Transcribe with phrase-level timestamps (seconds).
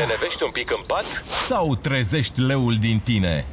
[0.00, 1.24] lenevești un pic în pat?
[1.46, 3.46] Sau trezești leul din tine?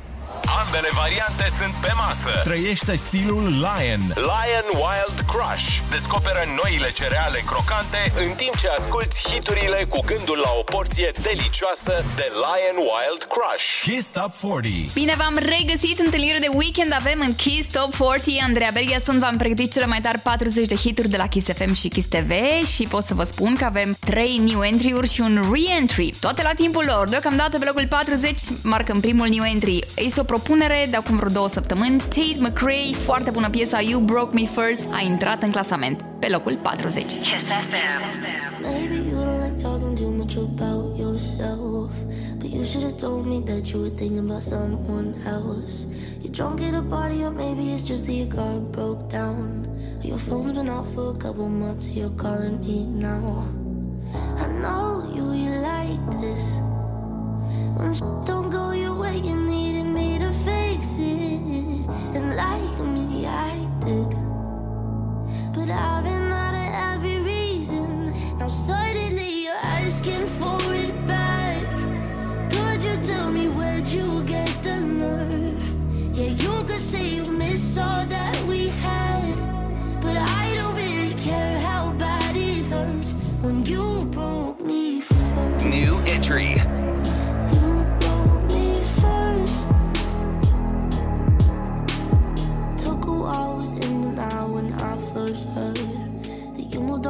[0.67, 2.31] Ambele variante sunt pe masă.
[2.43, 4.03] Trăiește stilul Lion.
[4.31, 5.67] Lion Wild Crush.
[5.95, 11.93] Descoperă noile cereale crocante în timp ce asculti hiturile cu gândul la o porție delicioasă
[12.19, 13.67] de Lion Wild Crush.
[13.87, 14.93] Kiss Top 40.
[14.93, 16.91] Bine, v-am regăsit întâlnire de weekend.
[17.01, 18.41] Avem în Kiss Top 40.
[18.47, 21.73] Andreea Berghia sunt, v-am pregătit cele mai tari 40 de hituri de la Kiss FM
[21.81, 22.31] și Kiss TV
[22.75, 26.09] și pot să vă spun că avem 3 new entry-uri și un re-entry.
[26.19, 27.09] Toate la timpul lor.
[27.09, 29.79] Deocamdată pe locul 40 marcăm primul new entry.
[29.95, 30.23] Este o
[30.57, 31.97] propunere de acum vreo două săptămâni.
[31.97, 36.59] Tate McRae, foarte bună piesa You Broke Me First, a intrat în clasament pe locul
[36.61, 37.03] 40.
[37.03, 38.03] Kiss FM.
[38.61, 41.91] Maybe you don't like talking too much about yourself.
[42.37, 45.73] But you should have told me that you were thinking about someone else.
[46.21, 49.47] You're drunk at a party, or maybe it's just that your car broke down.
[50.01, 52.77] Or your phone's been off for a couple months, you're calling me
[53.09, 53.25] now.
[54.43, 56.43] I know you, you like this.
[58.25, 61.87] Don't go your way, you me to fix it.
[62.15, 63.67] And like me, I.
[65.53, 68.13] But I've been out of every reason.
[68.37, 71.63] Now suddenly you're asking for it back.
[72.51, 75.63] Could you tell me where'd you get the nerve?
[76.13, 79.35] Yeah, you could say you miss all that we had.
[80.01, 85.01] But I don't really care how bad it hurts when you broke me.
[85.63, 86.55] New entry.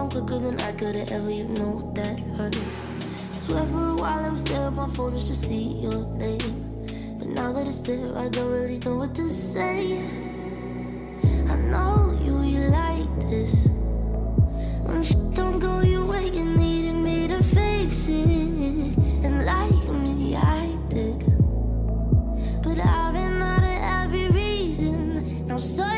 [0.10, 1.30] Quicker than I could have ever.
[1.30, 2.58] You know that hurt.
[3.32, 6.86] Swear for a while I was there on my phone just to see your name.
[7.20, 10.00] But now that it's there, I don't really know what to say.
[11.50, 13.68] I know you, you like this.
[14.84, 18.98] When shit don't go your way, you needed me to fix it.
[19.26, 21.20] And like me, I did.
[22.64, 25.48] But I've been out of every reason.
[25.48, 25.97] Now suddenly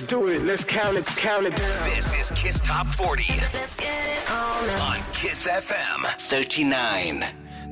[0.00, 0.42] Let's do it.
[0.44, 1.04] Let's count it.
[1.04, 1.90] Count it down.
[1.94, 3.22] This is Kiss Top 40
[3.52, 7.22] Let's get it on Kiss FM 39.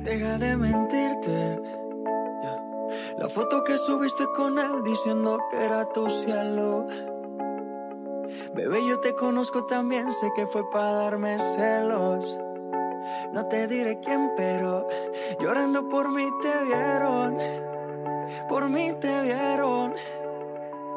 [0.03, 1.59] Deja de mentirte.
[3.17, 6.85] La foto que subiste con él diciendo que era tu cielo.
[8.53, 12.37] Bebé, yo te conozco también, sé que fue para darme celos.
[13.33, 14.85] No te diré quién, pero
[15.39, 17.37] llorando por mí te vieron.
[18.47, 19.95] Por mí te vieron.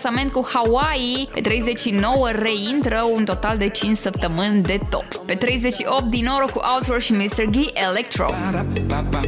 [0.00, 1.28] clasament cu Hawaii.
[1.32, 5.16] Pe 39 reintră un total de 5 săptămâni de top.
[5.26, 7.44] Pe 38 din oro cu Outro și Mr.
[7.50, 8.26] G Electro.
[8.52, 9.20] Ba, ba, ba,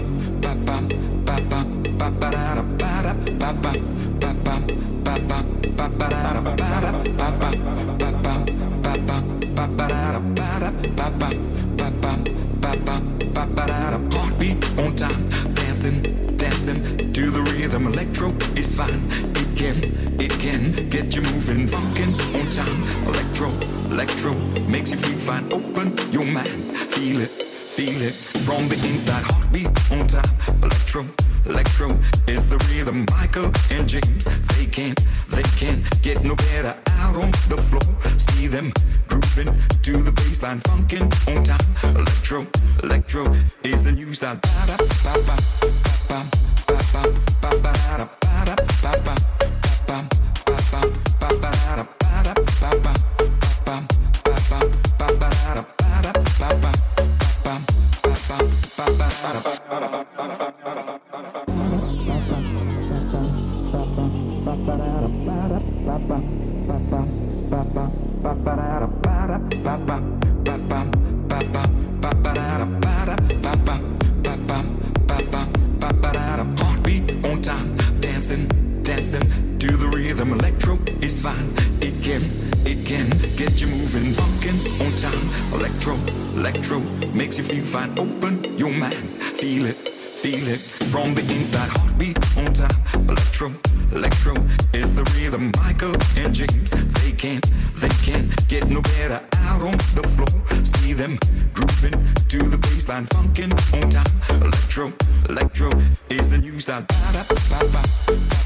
[90.22, 91.68] Feel it from the inside.
[91.70, 92.70] Heartbeat on time.
[93.08, 93.52] Electro,
[93.90, 94.34] electro
[94.72, 95.50] is the rhythm.
[95.56, 97.44] Michael and James, they can't,
[97.80, 99.20] they can't get no better.
[99.38, 101.18] Out on the floor, see them
[101.54, 101.98] grooving
[102.28, 103.08] to the baseline.
[103.08, 104.40] Funkin' on time.
[104.42, 104.92] Electro,
[105.28, 105.72] electro
[106.08, 106.82] is the new style.
[106.82, 107.82] Ba da ba ba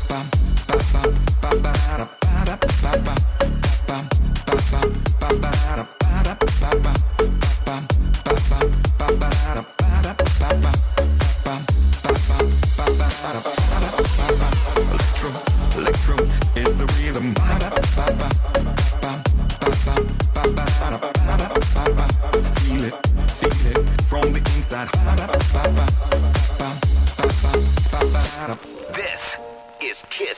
[0.08, 0.24] ba
[0.72, 1.02] ba ba
[1.42, 3.14] ba ba da ba da ba ba
[3.86, 4.08] ba
[4.46, 4.80] ba ba
[5.20, 7.05] ba ba da ba da ba ba.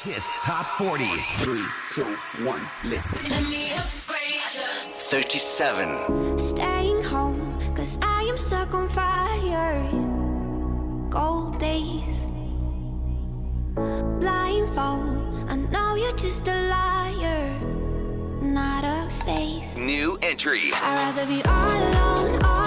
[0.04, 1.04] business top 40.
[1.38, 2.04] Three, two,
[2.44, 3.18] one, listen.
[4.98, 6.38] 37.
[6.38, 9.82] Staying home, cause I am stuck on fire.
[11.10, 12.28] Cold days.
[13.74, 17.58] Blindfold, I know you're just a liar.
[18.40, 19.78] Not a face.
[19.80, 20.70] New entry.
[20.74, 22.44] I'd rather be all alone.
[22.44, 22.57] All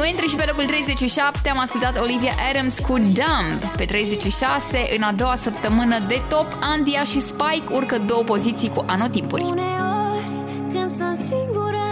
[0.00, 3.76] New Entry și pe locul 37 am ascultat Olivia Adams cu Dump.
[3.76, 4.62] Pe 36,
[4.96, 9.42] în a doua săptămână de top, Andia și Spike urcă două poziții cu anotimpuri.
[9.42, 10.24] Uneori,
[10.72, 11.88] când sunt singură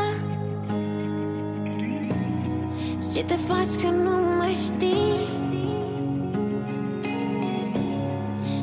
[3.12, 5.14] Și te faci că nu mai știi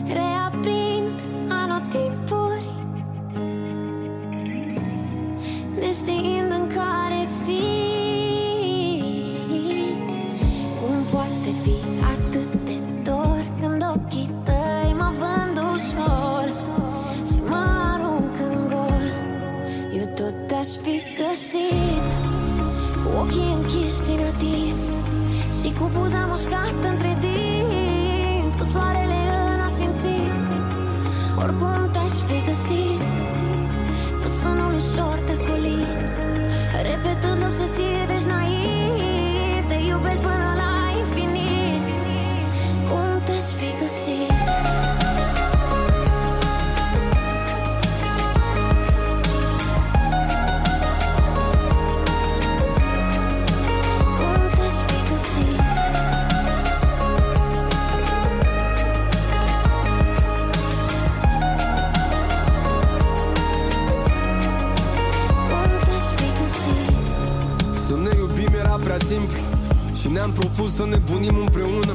[0.07, 2.69] Reaprind anotimpuri
[5.79, 7.04] Neștiind în care
[20.15, 22.07] tot aș fi găsit
[23.01, 24.83] Cu ochii închiși din atins
[25.57, 29.19] Și cu buza mușcată între dinți Cu soarele
[29.53, 30.35] în asfințit.
[31.41, 33.07] Oricum te-aș fi găsit
[34.21, 35.17] Cu sânul ușor
[70.15, 71.93] Ne-am propus să ne bunim împreună.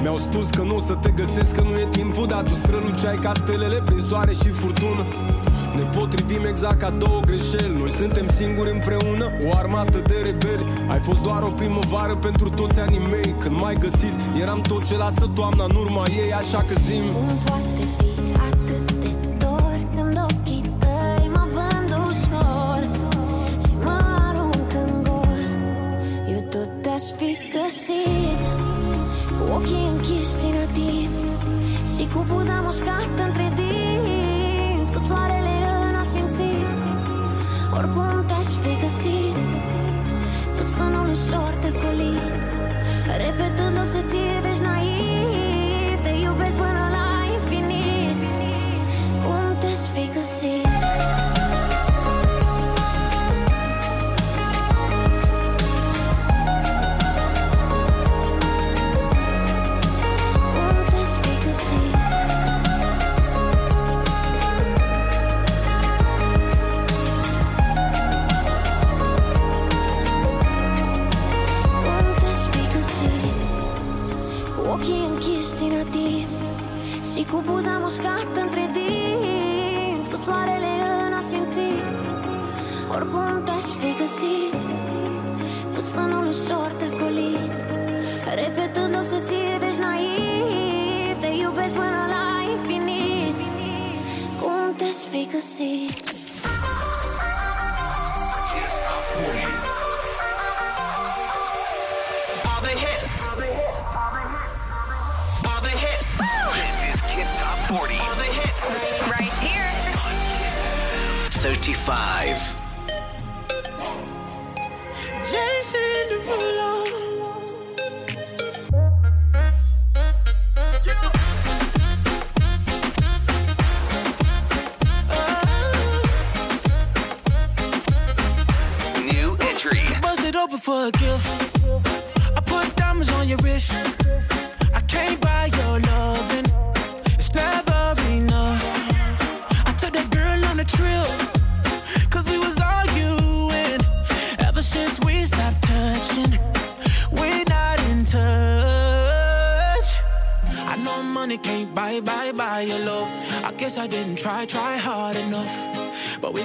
[0.00, 3.18] Mi-au spus că nu o să te găsesc, că nu e timpul Dar tu străluceai
[3.18, 5.04] ca stelele prin soare și furtună.
[5.76, 7.76] Ne potrivim exact ca două greșeli.
[7.78, 10.66] Noi suntem singuri împreună, o armată de rebeli.
[10.88, 13.34] Ai fost doar o primăvară pentru toți anii mei.
[13.38, 17.04] Când m-ai găsit, eram tot ce lasă toamna în urma ei Așa că zim.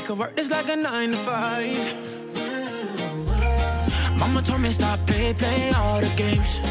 [0.10, 1.78] Could work this like a nine to five.
[4.18, 6.69] Mama told me stop play, play all the games.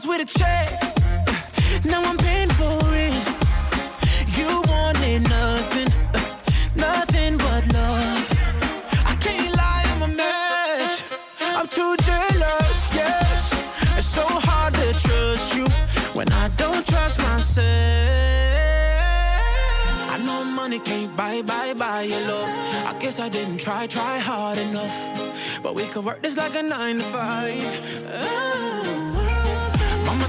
[0.00, 0.80] Saw with a check.
[1.84, 3.14] Now I'm paying for it.
[4.36, 5.88] You wanted nothing,
[6.76, 8.26] nothing but love.
[9.06, 11.02] I can't lie, I'm a mess.
[11.40, 13.54] I'm too jealous, yes.
[13.96, 15.66] It's so hard to trust you
[16.14, 17.66] when I don't trust myself.
[20.14, 22.48] I know money can't buy, buy, buy your love.
[22.86, 24.96] I guess I didn't try, try hard enough.
[25.62, 27.62] But we could work this like a nine to five.
[28.10, 28.97] Oh.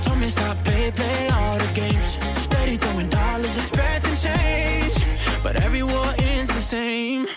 [0.03, 2.19] Told me stop play, play all the games.
[2.37, 5.05] Steady throwing dollars, expecting change.
[5.43, 7.27] But every war ends the same.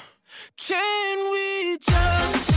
[0.57, 2.52] Can we just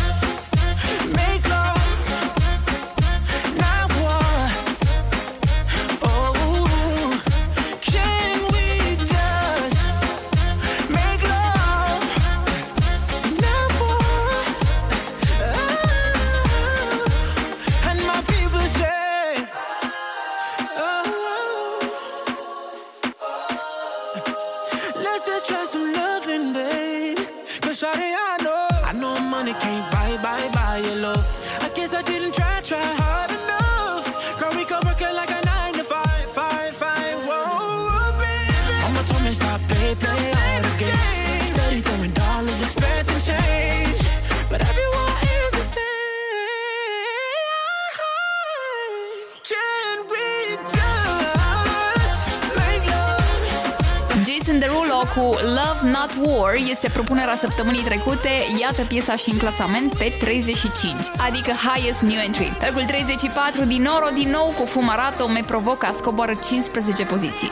[55.16, 55.22] cu
[55.58, 58.30] Love Not War este propunerea săptămânii trecute.
[58.62, 60.94] Iată piesa și în clasament pe 35,
[61.28, 62.58] adică highest new entry.
[62.66, 67.52] Locul 34 din Noro din nou cu Fumarato me provoca scoboară 15 poziții.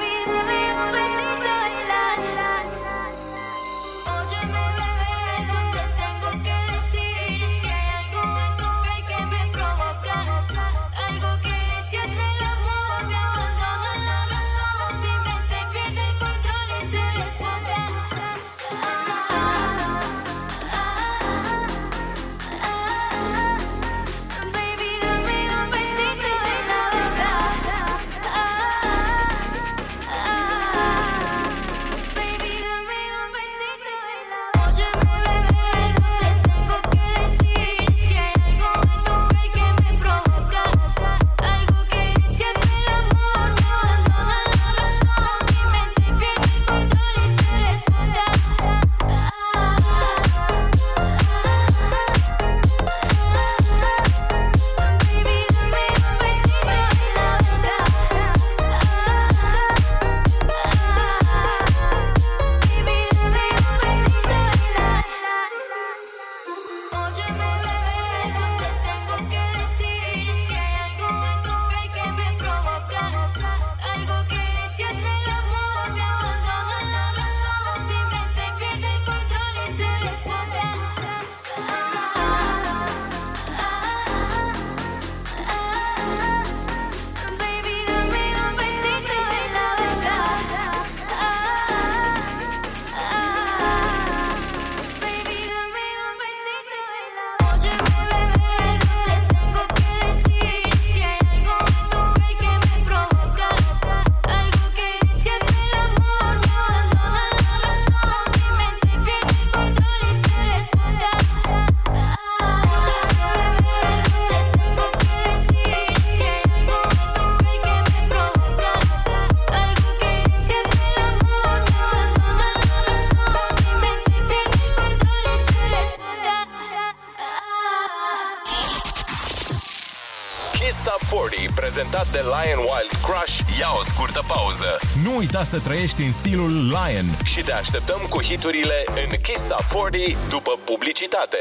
[131.74, 134.80] Prezentat de Lion Wild Crush, ia o scurtă pauză.
[135.04, 137.06] Nu uita să trăiești în stilul Lion.
[137.24, 141.38] Și te așteptăm cu hiturile în Kiss Top 40 după publicitate.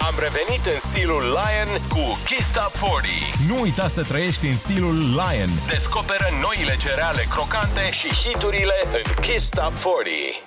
[0.00, 3.12] Am revenit în stilul Lion cu Kiss Top 40.
[3.48, 5.50] Nu uita să trăiești în stilul Lion.
[5.68, 10.42] Descoperă noile cereale crocante și hiturile în Kiss Top 40.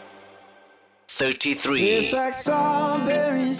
[1.06, 1.82] 33.
[1.82, 3.60] It's like strawberries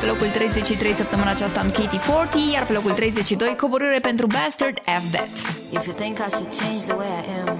[0.00, 4.78] pe locul 33 săptămâna aceasta în Katie 40, iar pe locul 32 coborâre pentru Bastard
[4.78, 5.28] F That.
[5.70, 7.58] If you think I should change the way I am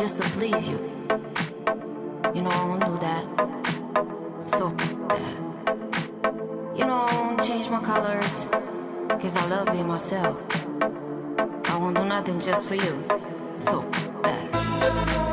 [0.00, 0.78] just to please you,
[2.34, 3.24] you know I won't do that.
[4.56, 4.64] So
[5.10, 5.36] that.
[6.78, 8.34] You know I won't change my colors,
[9.20, 10.36] cause I love being myself.
[11.72, 12.94] I won't do nothing just for you.
[13.58, 13.74] So
[14.22, 15.23] that.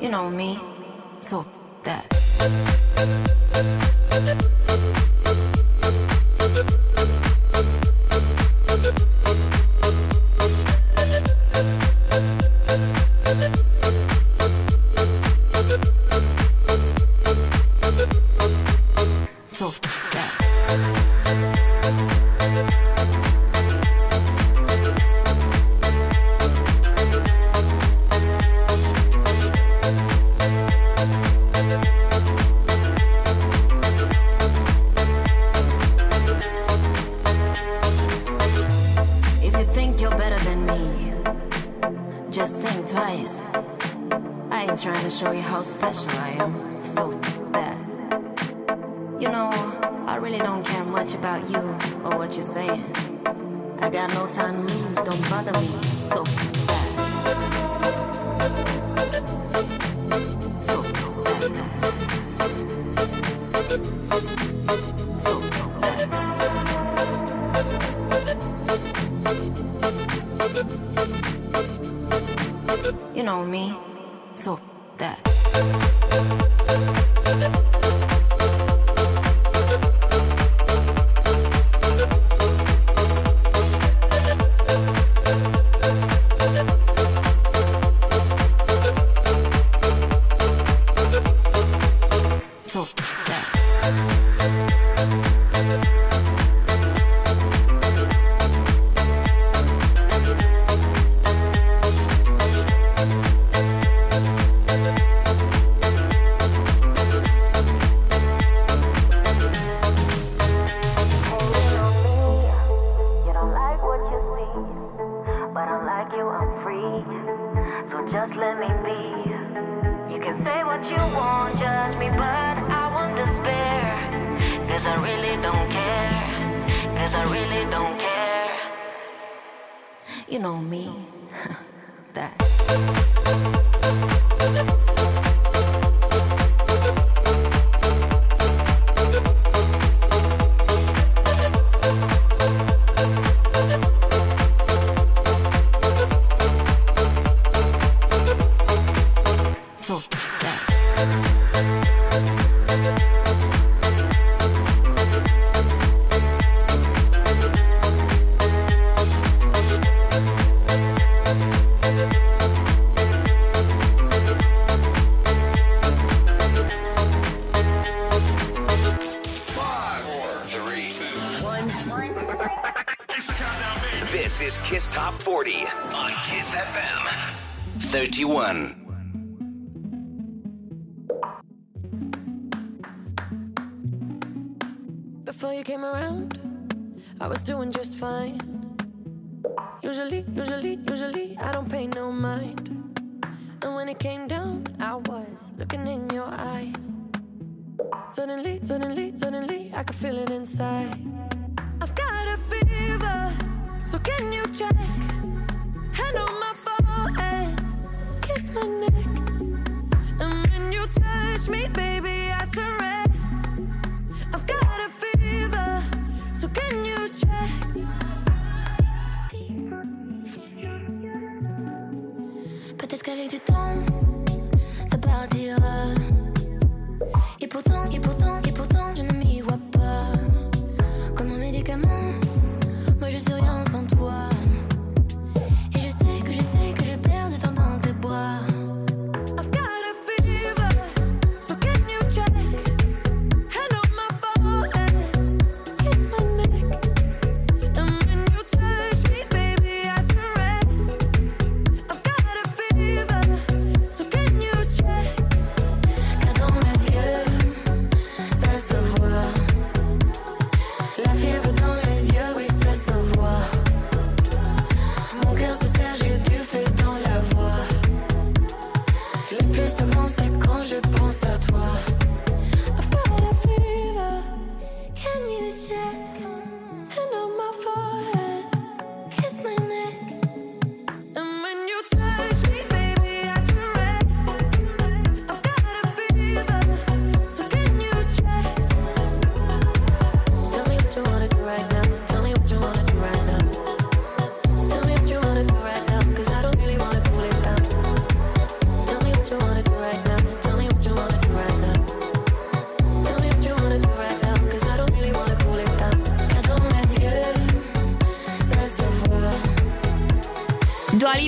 [0.00, 0.60] You know me,
[1.20, 1.44] so
[1.82, 2.73] that.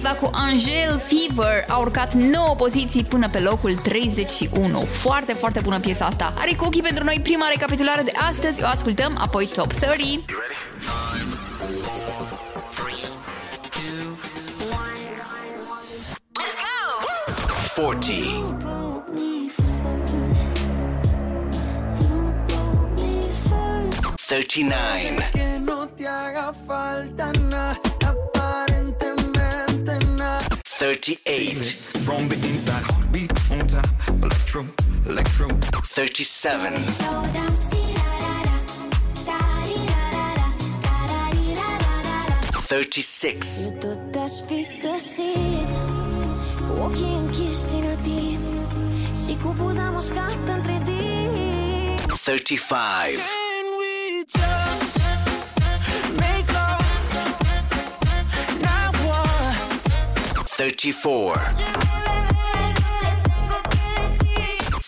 [0.06, 4.78] Diva cu Angel Fever a urcat 9 poziții până pe locul 31.
[4.78, 6.32] Foarte, foarte bună piesa asta.
[6.38, 10.24] Are cu ochii pentru noi prima recapitulare de astăzi, o ascultăm, apoi Top 30.
[16.32, 16.54] Let's
[17.76, 17.82] go!
[17.82, 18.16] 40.
[24.26, 25.35] Thirty-nine.
[36.36, 36.74] seven.
[42.68, 43.70] Thirty-six.
[52.26, 53.20] Thirty-five.
[60.58, 62.15] Thirty-four.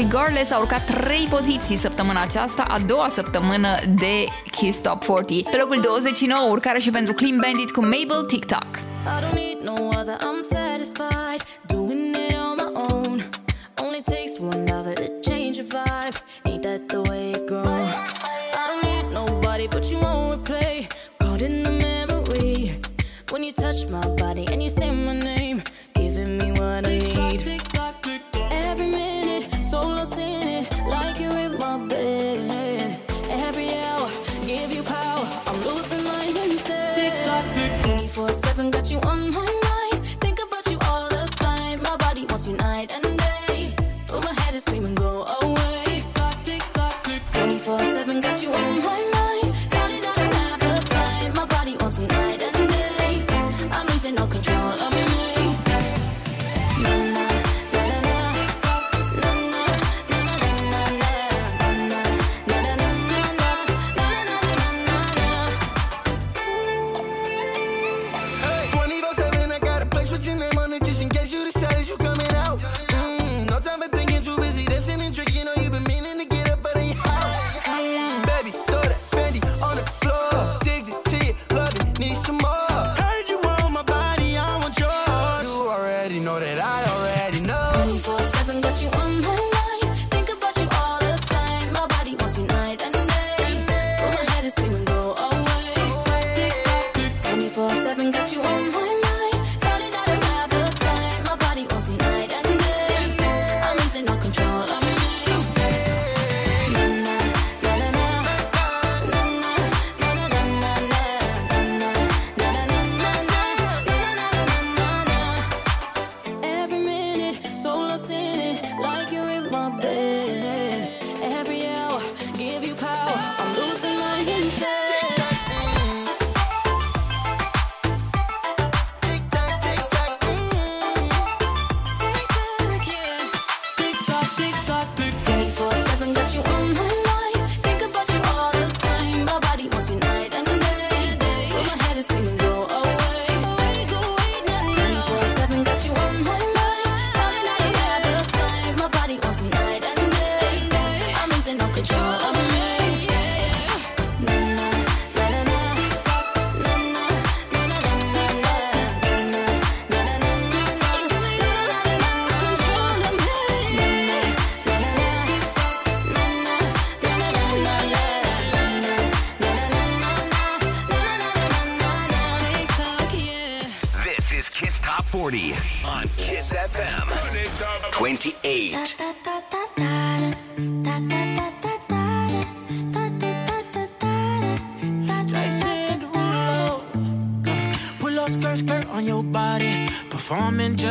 [0.00, 5.42] Regardless a urcat 3 poziții săptămâna aceasta, a doua săptămână de Kiss Top 40.
[5.50, 8.68] Pe locul 29, urcare și pentru Clean Bandit cu Mabel TikTok.
[8.76, 9.49] I don't need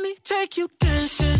[0.00, 1.39] Let me take you dancing.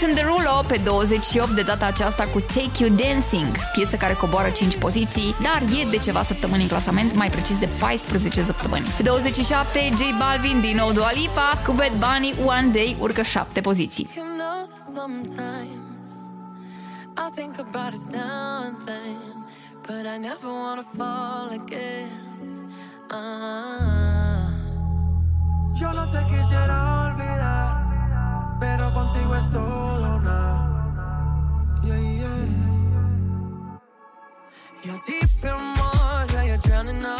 [0.00, 4.76] Jason Derulo pe 28 de data aceasta cu Take You Dancing, piesă care coboară 5
[4.76, 8.86] poziții, dar e de ceva săptămâni în clasament, mai precis de 14 săptămâni.
[8.96, 13.60] Pe 27 J Balvin, din nou Dua Lipa, cu Bad Bunny One Day urcă 7
[13.60, 14.08] poziții.
[14.16, 16.12] You know that sometimes
[17.24, 19.46] I think about us now and then,
[19.86, 22.10] but I never wanna fall again.
[23.10, 24.50] Ah.
[25.80, 27.89] Yo no te quisiera olvidar,
[28.60, 30.20] pero contigo es todo.
[31.82, 33.80] Yeah, yeah.
[34.84, 37.19] You're deep in water, you're drowning us.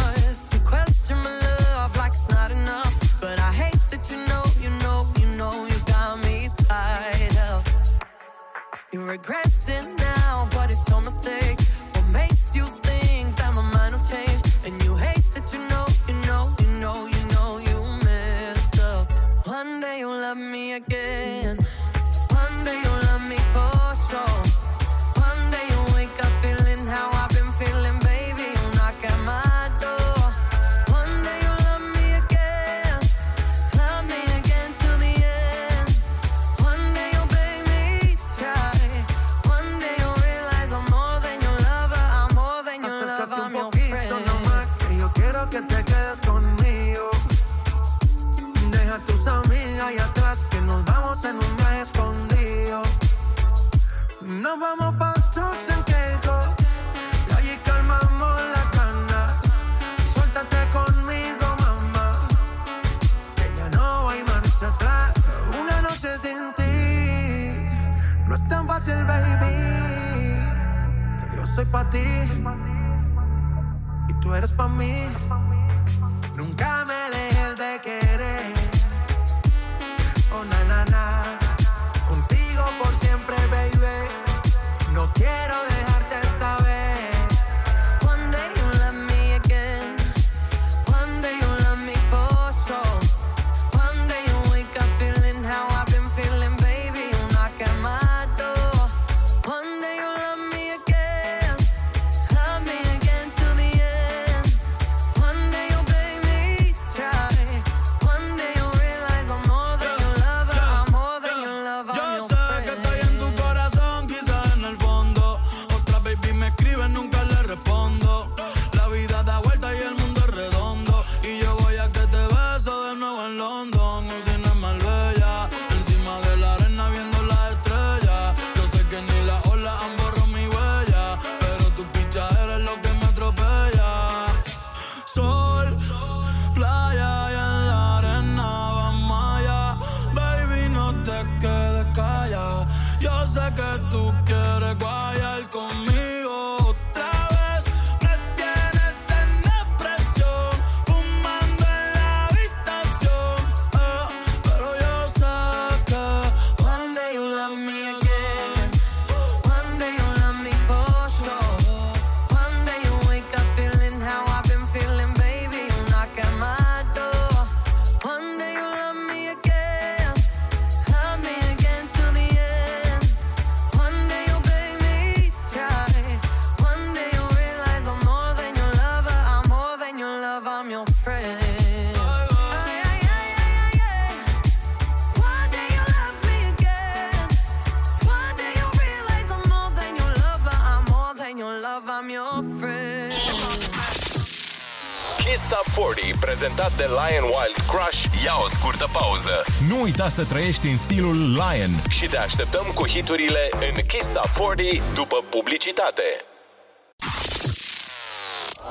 [196.40, 199.44] Prezentat de Lion Wild Crush, ia o scurtă pauză.
[199.68, 201.72] Nu uita să trăiești în stilul Lion.
[201.88, 206.02] Și te așteptăm cu hiturile în Kiss Top 40 după publicitate.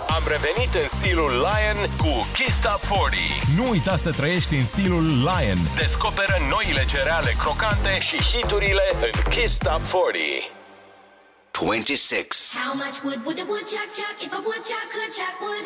[0.07, 3.21] Am revenit în stilul Lion cu Kiss Top 40.
[3.57, 5.59] Nu uita să trăiești în stilul Lion.
[5.75, 10.51] Descoperă noile cereale crocante și hiturile în Kiss Top 40.
[11.51, 12.57] 26.
[12.65, 15.65] How much wood would a woodchuck chuck if a woodchuck could chuck wood?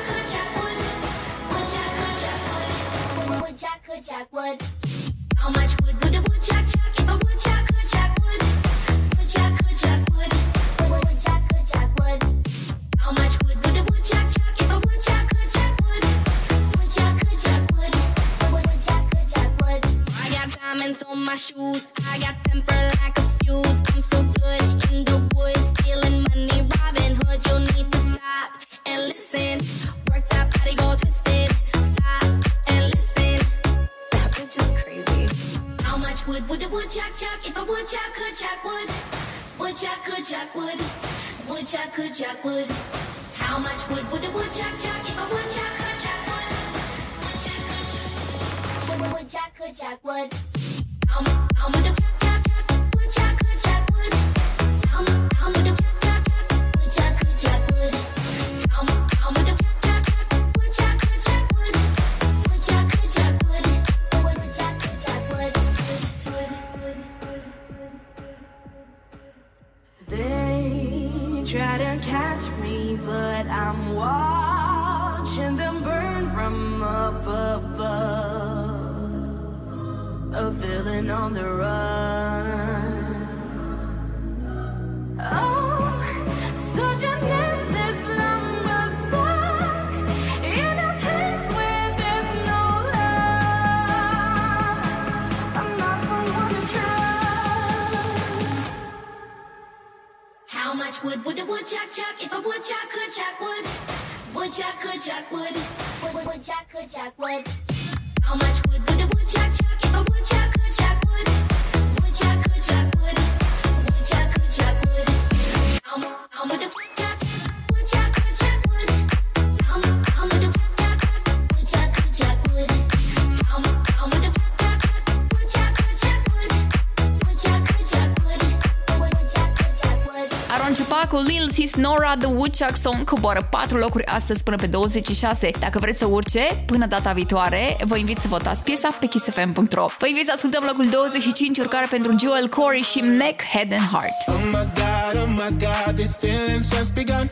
[131.11, 135.51] cu Lil Sis Nora The Woodchuck Song coboară 4 locuri astăzi până pe 26.
[135.59, 139.85] Dacă vreți să urce, până data viitoare, vă invit să votați piesa pe kissfm.ro.
[139.99, 144.13] Vă invit să ascultăm locul 25, urcare pentru Joel Corey și Mac Head and Heart.
[144.27, 147.31] Oh my god, oh my god, these feelings just begun.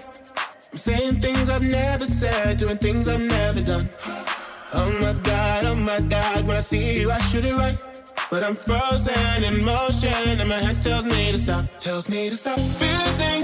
[0.71, 3.89] I'm saying things I've never said, doing things I've never done.
[4.73, 7.77] Oh my god, oh my god, when I see you, I shoot it right.
[8.31, 12.35] But I'm frozen in motion, and my head tells me to stop, tells me to
[12.35, 12.59] stop.
[12.81, 13.43] Feeling,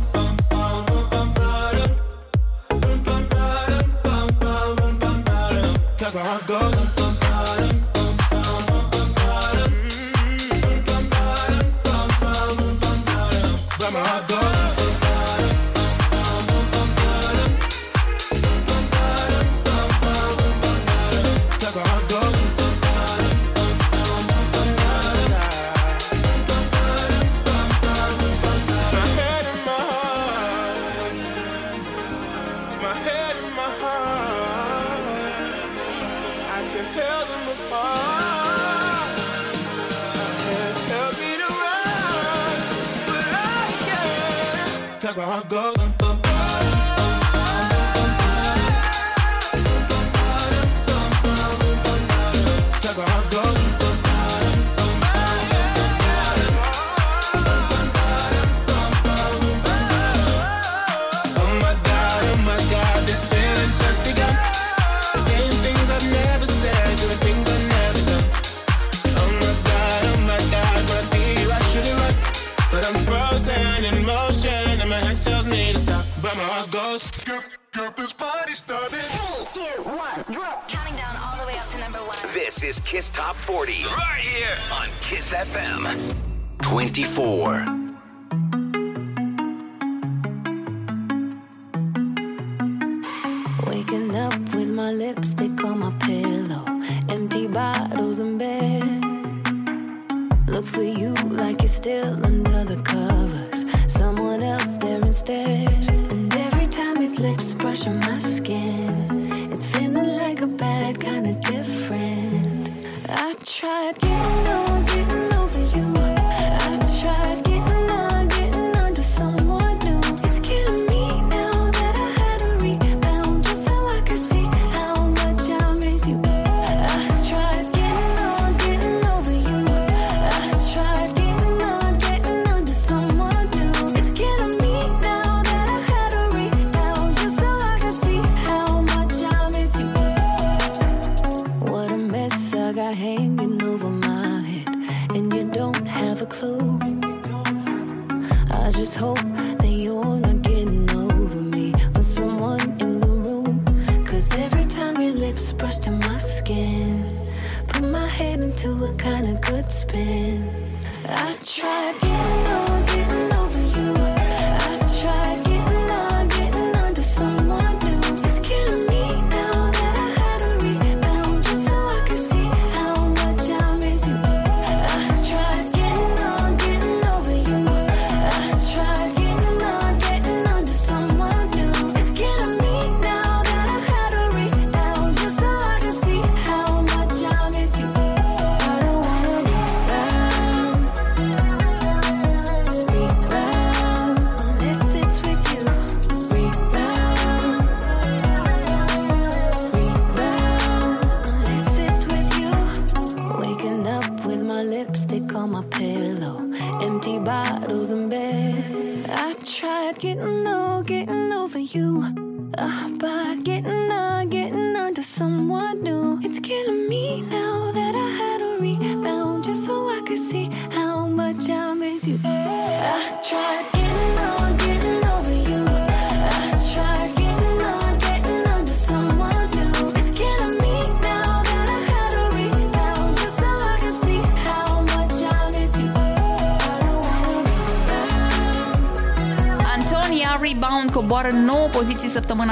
[6.13, 7.10] that's how it.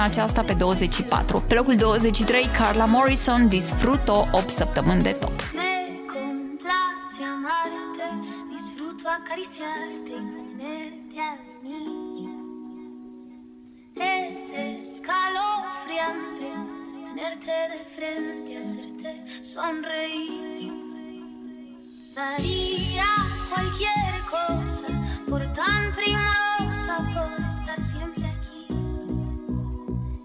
[0.10, 1.44] aceasta pe 24.
[1.48, 5.42] Pe locul 23, Carla Morrison, Disfruto, 8 săptămâni de top.
[9.22, 10.16] acariciarte
[10.58, 12.30] tenerte a mí.
[13.96, 14.42] Es
[14.78, 16.50] escalofriante
[17.06, 20.72] tenerte de frente, hacerte sonreír.
[22.16, 23.10] Daría
[23.52, 24.90] cualquier cosa
[25.30, 28.19] por tan primorosa, por estar siempre.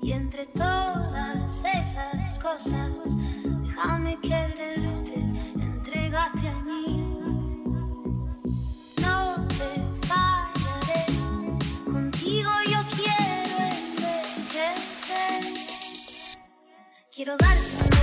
[0.05, 5.15] Y entre todas esas cosas, déjame quererte,
[5.59, 7.25] entregate a mí.
[9.01, 11.07] No te fallaré,
[11.91, 13.57] contigo yo quiero
[13.97, 15.43] envejecer.
[17.11, 17.94] Quiero darte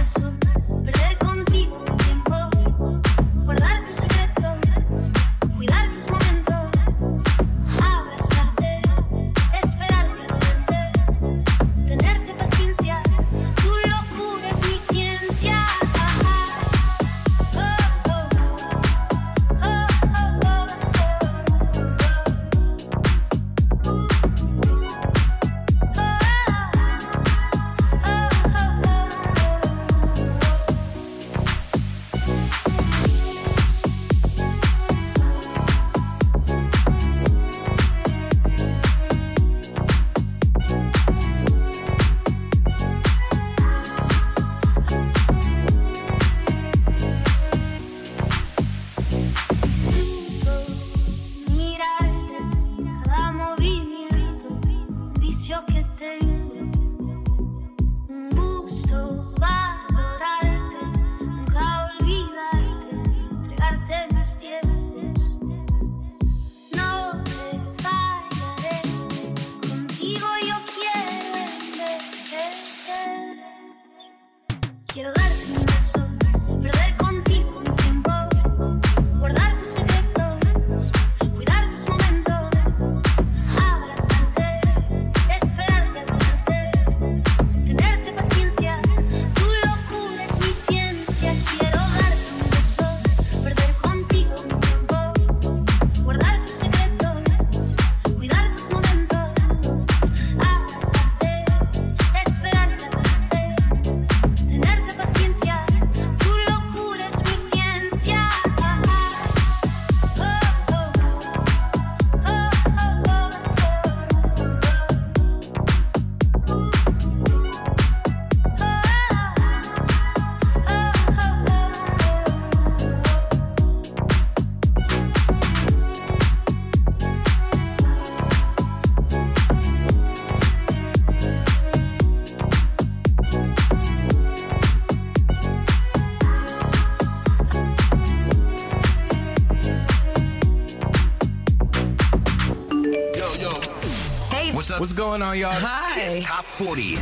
[144.92, 145.54] what's going on, y'all?
[145.94, 146.98] Kiss Top 40.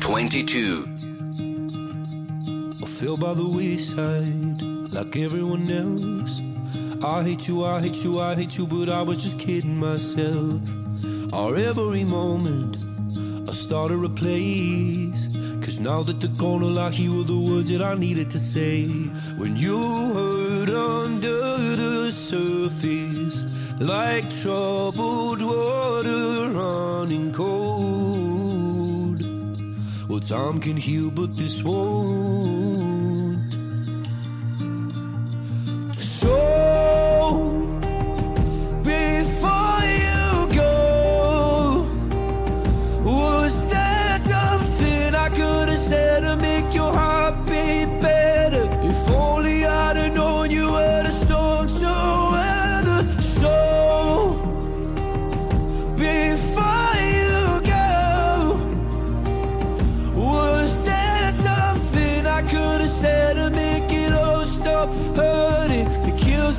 [0.00, 0.84] 22.
[2.82, 4.62] I fell by the wayside
[4.94, 6.42] like everyone else.
[7.04, 10.62] I hate you, I hate you, I hate you, but I was just kidding myself.
[11.34, 12.78] Our every moment,
[13.46, 15.28] I started a place.
[15.60, 18.38] Cause now that they're gone, all I hear were the words that I needed to
[18.38, 18.86] say.
[19.36, 19.76] When you
[20.14, 21.40] hurt under
[21.76, 23.44] the surface,
[23.78, 25.77] like troubled water
[30.28, 31.97] Some can heal, but this war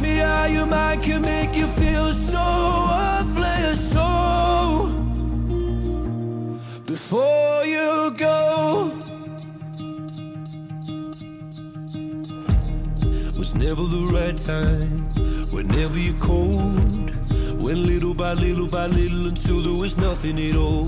[0.02, 2.39] Me how your mind can make you feel so
[2.89, 3.91] worthless.
[3.91, 4.06] So,
[6.86, 8.93] before you go,
[13.38, 15.10] was never the right time.
[15.52, 17.12] Whenever you're cold,
[17.60, 20.88] went little by little by little until there was nothing at all.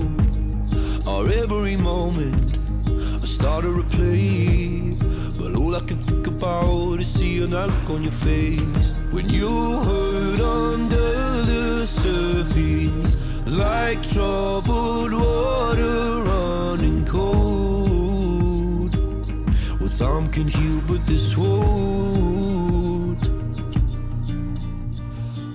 [1.06, 2.56] Our every moment,
[3.22, 4.96] I started to play,
[5.38, 9.78] but all I can think about is seeing that look on your face when you
[9.80, 18.96] hurt under the surface, like troubled water running cold.
[19.78, 23.22] Well, time can heal, but this won't.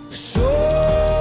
[0.09, 1.16] So.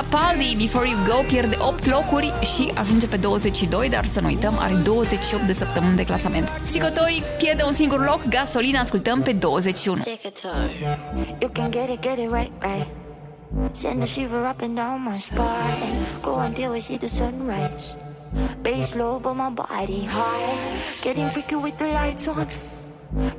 [0.00, 4.58] Capaldi, Before You Go, pierde 8 locuri și ajunge pe 22, dar să nu uităm,
[4.58, 6.48] are 28 de săptămâni de clasament.
[6.48, 10.02] Psicotoi pierde un singur loc, Gasolina ascultăm pe 21.
[11.40, 12.86] You can get it, get it right, right.
[13.70, 16.04] Send a shiver up and down my spine.
[16.20, 17.96] Go until we see the sunrise.
[18.60, 20.56] Bass low, but my body high.
[21.00, 22.46] Getting freaky with the lights on.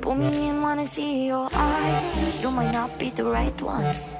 [0.00, 2.38] Pull me in, wanna see your eyes.
[2.42, 4.11] You might not be the right one.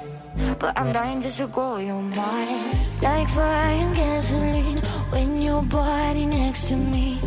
[0.59, 2.77] But I'm dying just to go your mind.
[3.01, 4.77] Like fire and gasoline
[5.11, 7.19] When your body next to me.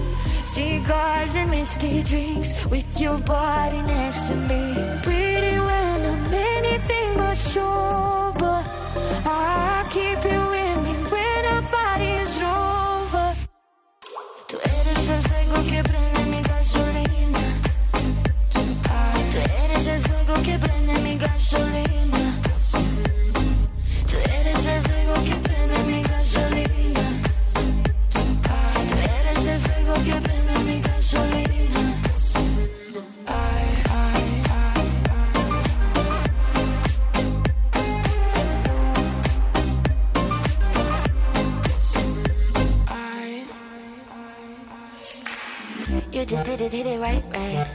[0.44, 4.74] Cigars and whiskey drinks With your body next to me.
[5.02, 8.62] Pretty when I'm anything but sober
[9.24, 13.34] I keep you with me when our body is over.
[14.48, 16.15] Tú eres el fuego que prende
[46.26, 47.66] just hit it, hit it right, right.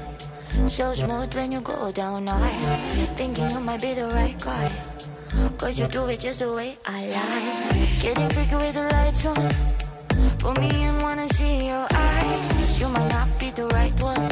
[0.67, 2.79] So smooth when you go down hard.
[3.15, 4.69] Thinking you might be the right guy.
[5.57, 8.01] Cause you do it just the way I like.
[8.01, 9.49] Getting freaky with the lights on.
[10.39, 12.79] Put me in, wanna see your eyes.
[12.79, 14.29] You might not be the right one.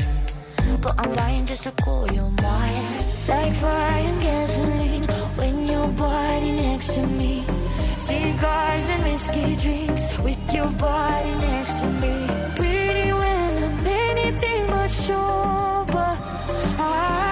[0.81, 2.83] But I'm dying just to call you mine.
[3.27, 5.03] Like fire and gasoline.
[5.37, 7.45] When your body next to me.
[7.97, 10.03] Cigars and whiskey drinks.
[10.19, 12.49] With your body next to me.
[12.59, 12.78] I'm
[14.29, 16.17] anything but sober.
[16.77, 17.28] I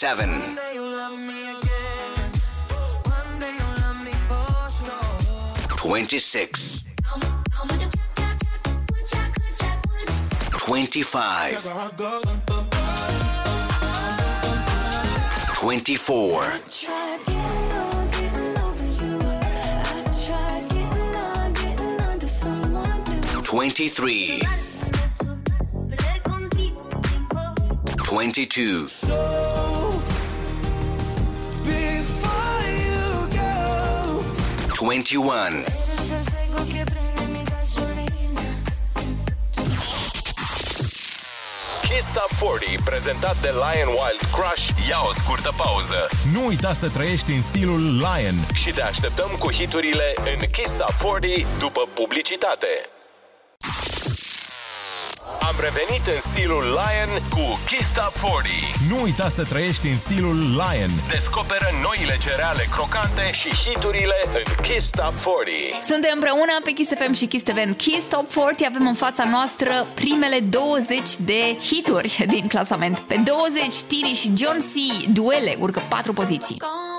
[0.00, 0.30] 7.
[5.76, 6.84] Twenty-six.
[10.52, 11.62] Twenty-five.
[15.52, 16.54] Twenty-four.
[23.44, 24.40] Twenty-three.
[27.98, 28.88] Twenty-two.
[34.90, 35.58] 21.
[35.58, 38.42] Eres el fuego que prende mi gasolina.
[41.82, 46.08] Kiss Top 40, prezentat de Lion Wild Crush, ia o scurtă pauză.
[46.32, 48.36] Nu uita să trăiești în stilul Lion.
[48.52, 52.99] Și te așteptăm cu hiturile în Kiss Top 40 după publicitate.
[55.60, 58.54] Am revenit în stilul Lion cu Kiss Top 40.
[58.90, 60.92] Nu uita să trăiești în stilul Lion.
[61.08, 65.82] Descoperă noile cereale crocante și hiturile în Kiss Top 40.
[65.90, 68.66] Suntem împreună pe Kiss FM și Kiss TV în Kiss Top 40.
[68.70, 72.98] Avem în fața noastră primele 20 de hituri din clasament.
[72.98, 74.74] Pe 20, Tini și John C.
[75.18, 76.56] Duele urcă 4 poziții.
[76.58, 76.89] Cómo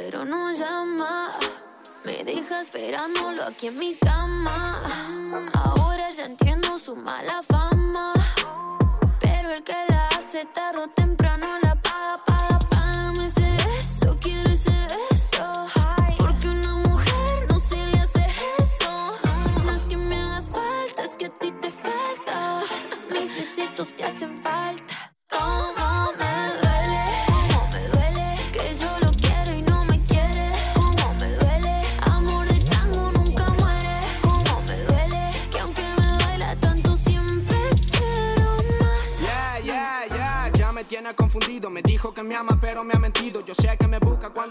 [0.00, 1.32] pero no llama.
[2.04, 4.80] Me deja esperándolo aquí en mi cama.
[5.54, 8.12] Ahora ya entiendo su mala fama.
[9.18, 14.50] Pero el que la hace tarde o temprano la paga, paga, págame ese beso, quiero
[14.50, 15.66] ese beso.
[16.16, 18.24] Porque una mujer no se le hace
[18.58, 18.92] eso.
[19.64, 22.62] No es que me hagas falta, es que a ti te falta.
[23.10, 25.12] Mis besitos te hacen falta.
[25.28, 26.67] ¿Cómo me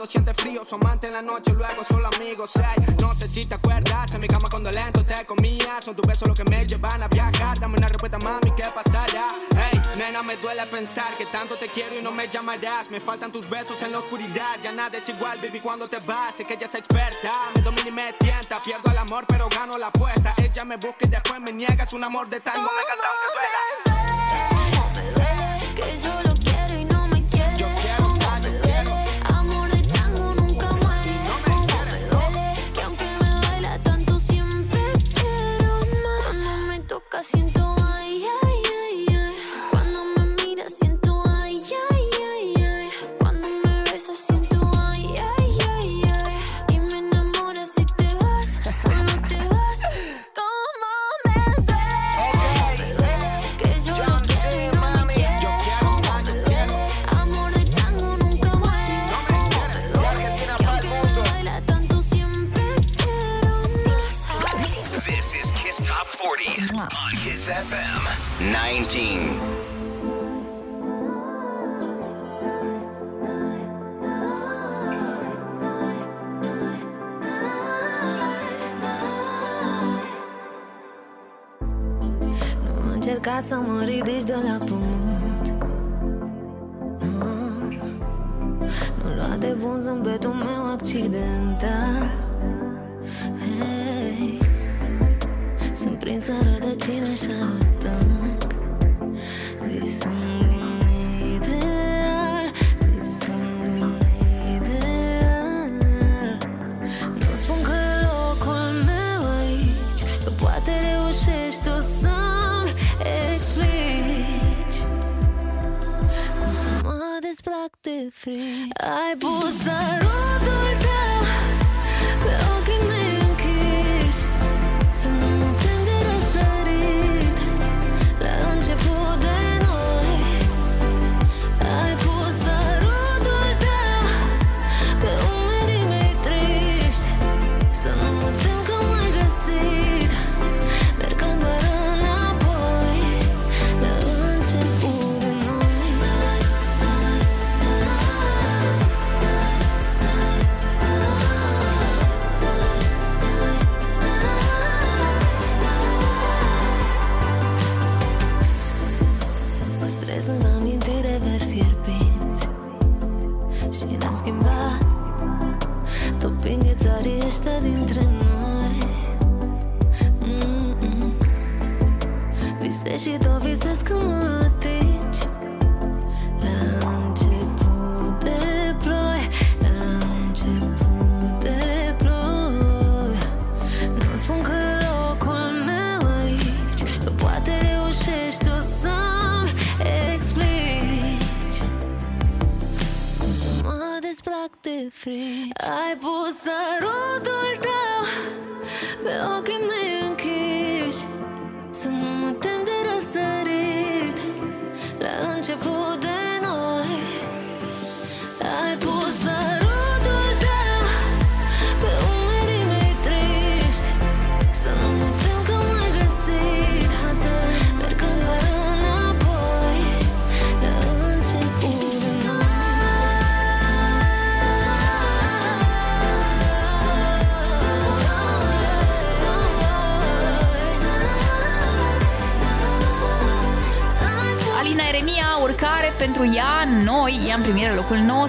[0.07, 2.53] siente frío, su amante en la noche, luego solo amigos.
[2.55, 5.81] Hey, no sé si te acuerdas, en mi cama cuando lento te comía.
[5.81, 7.59] Son tus besos los que me llevan a viajar.
[7.59, 9.35] Dame una respuesta, mami, ¿qué pasará?
[9.51, 12.89] Hey, nena, me duele pensar que tanto te quiero y no me llamarás.
[12.89, 14.59] Me faltan tus besos en la oscuridad.
[14.61, 16.35] Ya nada es igual, baby, cuando te vas.
[16.35, 18.61] Sé que ella es experta, me domina y me tienta.
[18.61, 20.33] Pierdo el amor, pero gano la apuesta.
[20.38, 22.69] Ella me busca y después me niegas un amor de tango.
[22.71, 23.07] Me encanta
[24.77, 26.36] aunque Que yo lo
[37.10, 37.66] Casi en tu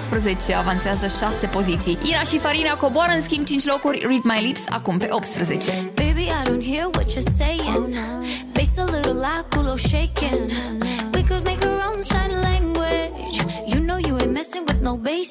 [0.07, 1.97] 19, avansează 6 poziții.
[2.03, 5.91] Ira și Farina coboară în schimb 5 locuri, Read My Lips, acum pe 18.
[5.95, 7.95] Baby, I don't hear what you're saying.
[8.53, 10.51] Bass a little loud, cool shaking.
[11.13, 13.35] We could make our own sign language.
[13.71, 15.28] You know you ain't messing with no basic.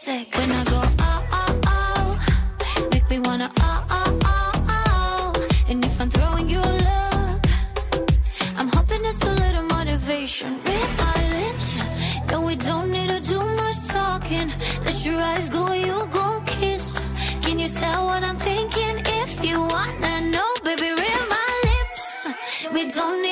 [22.79, 23.28] we don't need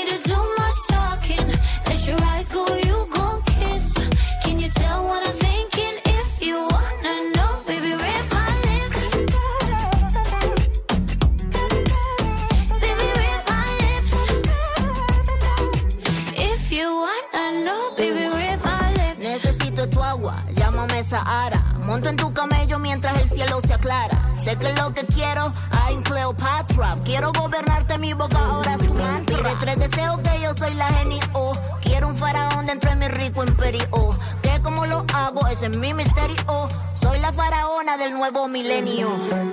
[38.57, 39.46] millennium.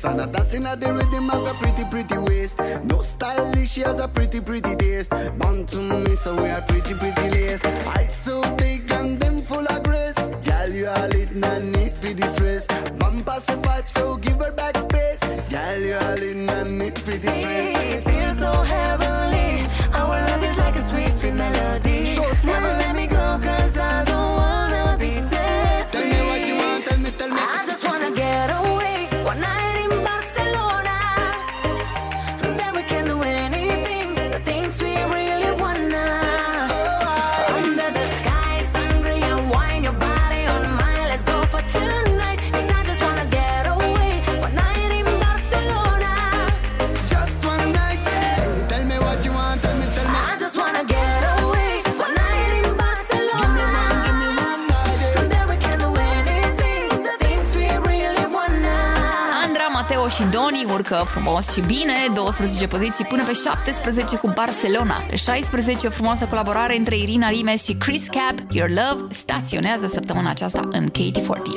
[0.00, 0.04] waist.
[0.04, 2.58] And a dancing at the rhythm has a pretty, pretty waist.
[2.84, 5.10] No stylish, she has a pretty, pretty taste.
[5.38, 7.66] Bound to me, so we are pretty, pretty laced.
[7.66, 10.18] I so big and them full of grace.
[10.44, 12.66] Girl, you are lit, no need for distress.
[12.98, 15.20] Bumper so fat, so give her back space.
[15.48, 17.94] Girl, you are lit, no need for distress.
[17.94, 19.66] It feels so heavenly.
[60.90, 65.04] ridică frumos și bine, 12 poziții până pe 17 cu Barcelona.
[65.08, 70.30] Pe 16 o frumoasă colaborare între Irina Rimes și Chris Cab, Your Love, staționează săptămâna
[70.30, 71.50] aceasta în KT40.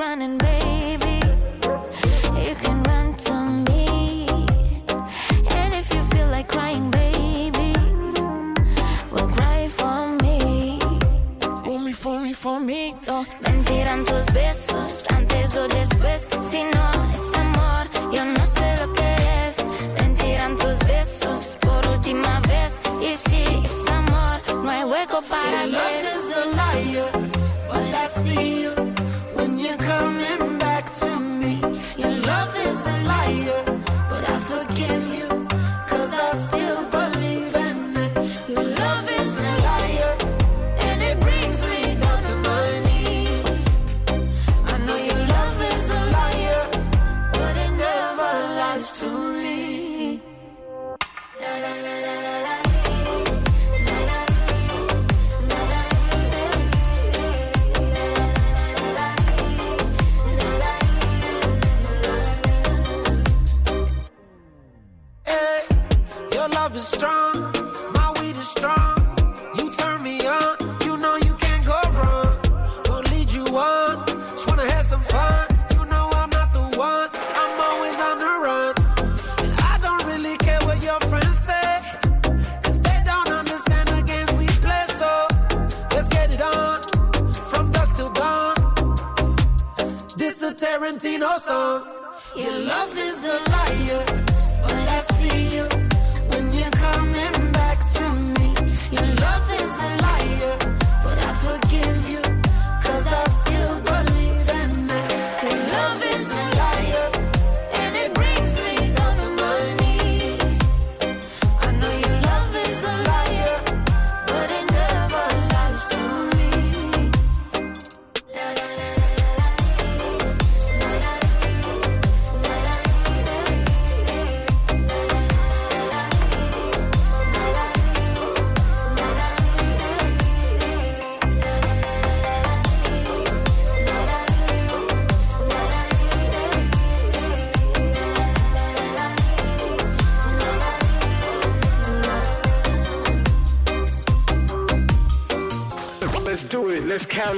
[0.00, 0.49] running back.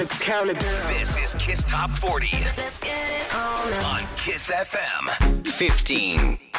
[0.02, 0.94] it, count it down.
[0.98, 2.26] This is Kiss Top 40
[3.84, 6.51] on Kiss FM 15.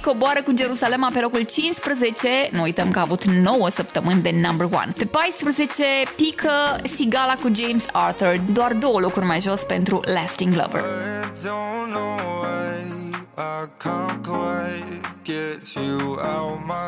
[0.00, 4.66] coboară cu Jerusalema pe locul 15, nu uităm că a avut 9 săptămâni de number
[4.66, 4.74] 1.
[4.96, 5.84] Pe 14
[6.16, 6.50] pică
[6.84, 10.84] Sigala cu James Arthur, doar două locuri mai jos pentru Lasting Lover.
[13.36, 16.79] I can't quite get you out my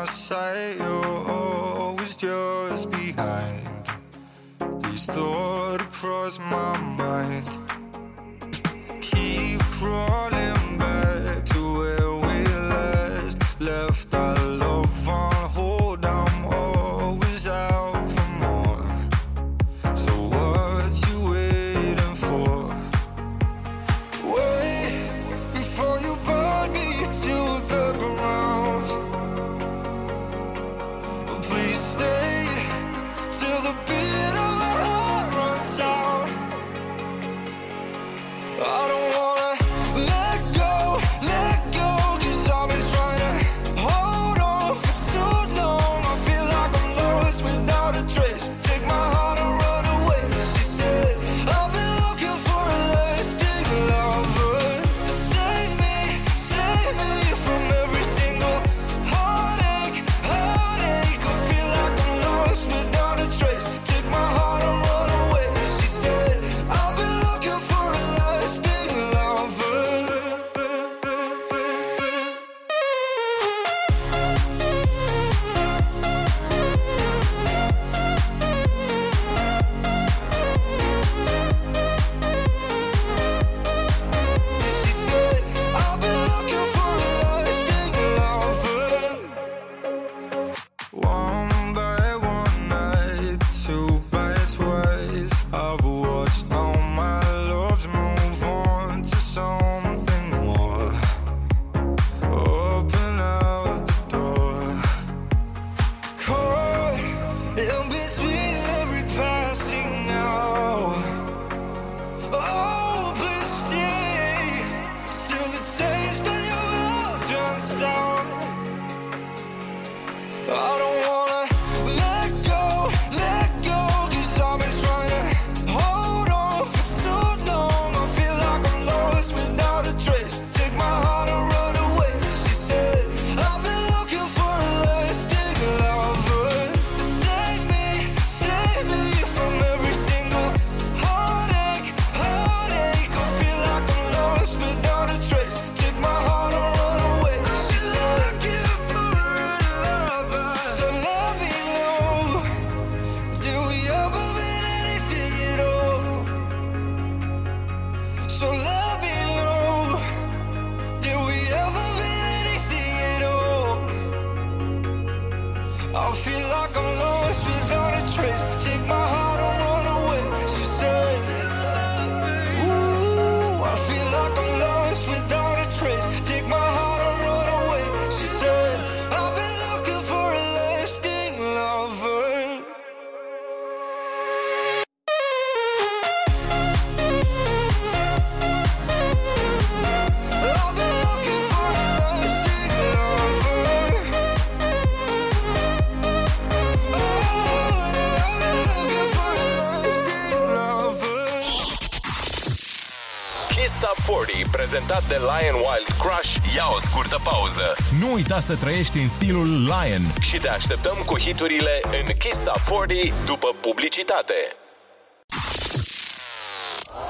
[204.73, 207.75] prezentat de Lion Wild Crush, ia o scurtă pauză.
[207.99, 212.77] Nu uita să trăiești în stilul Lion și te așteptăm cu hiturile în Kista Top
[212.77, 214.33] 40 după publicitate.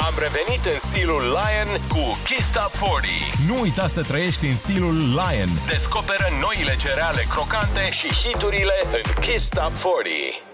[0.08, 3.12] Am revenit în stilul Lion cu Kista Top 40.
[3.48, 5.50] Nu uita să trăiești în stilul Lion.
[5.68, 10.54] Descoperă noile cereale crocante și hiturile în Kista Top 40.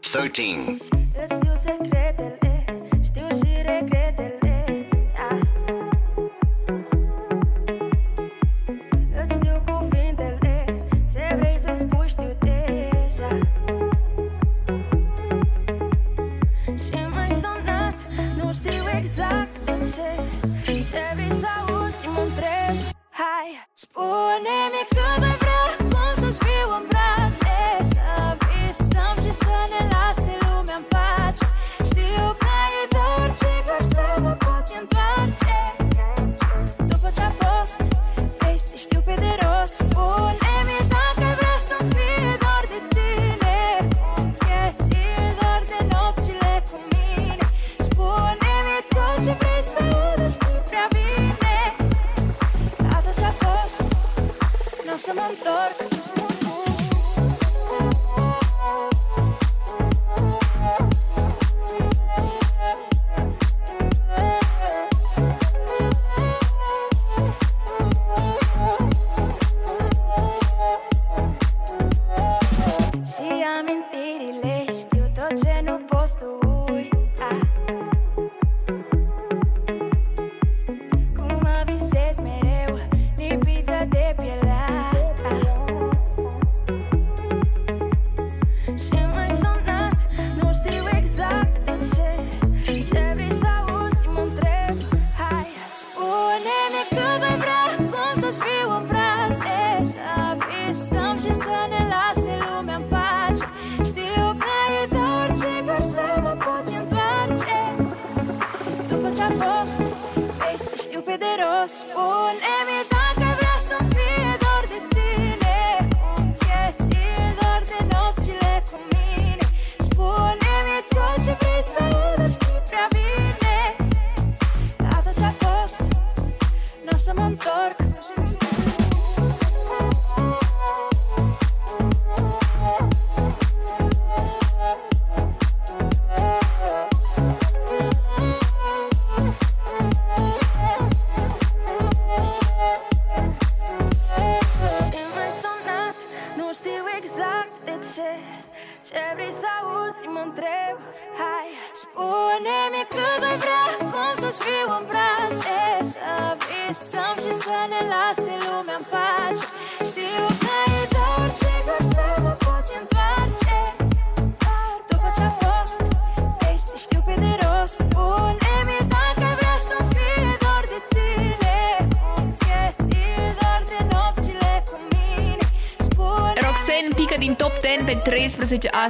[0.00, 0.85] 13.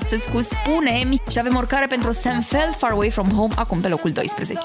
[0.07, 3.89] astăzi cu Spune-mi și avem oricare pentru Sam Fell Far Away From Home acum pe
[3.89, 4.59] locul 12.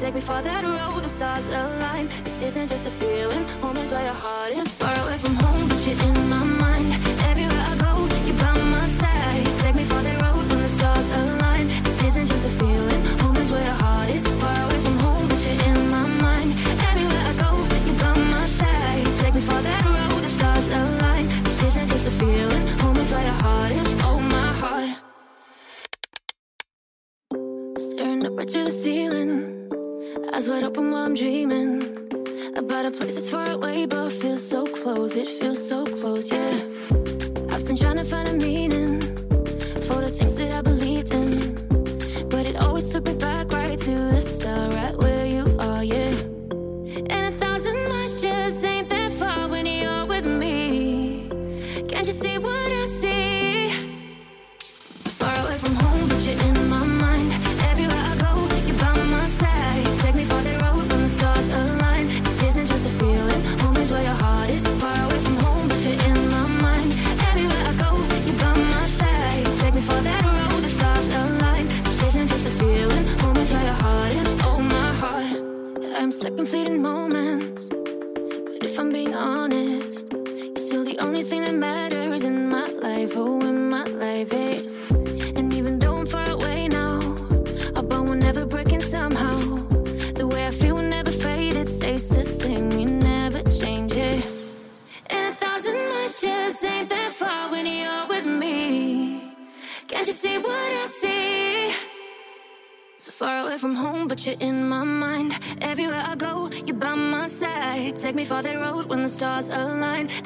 [0.00, 2.08] Take me for that road, the stars align.
[2.22, 3.40] This isn't just a feeling.
[3.62, 4.72] Home is where your heart is.
[4.82, 6.53] Far away from home, but you're in my mind.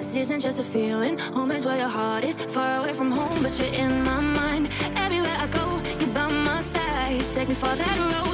[0.09, 1.19] This isn't just a feeling.
[1.35, 2.39] Home is where your heart is.
[2.39, 4.71] Far away from home, but you're in my mind.
[4.97, 7.21] Everywhere I go, you're by my side.
[7.33, 8.28] Take me for that road.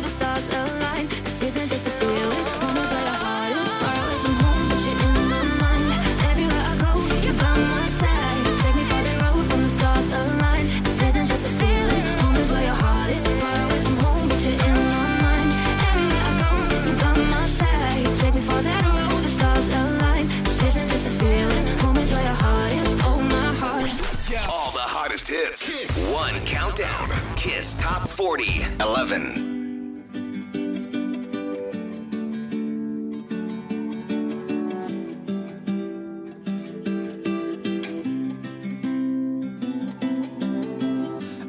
[28.35, 29.43] 40 11.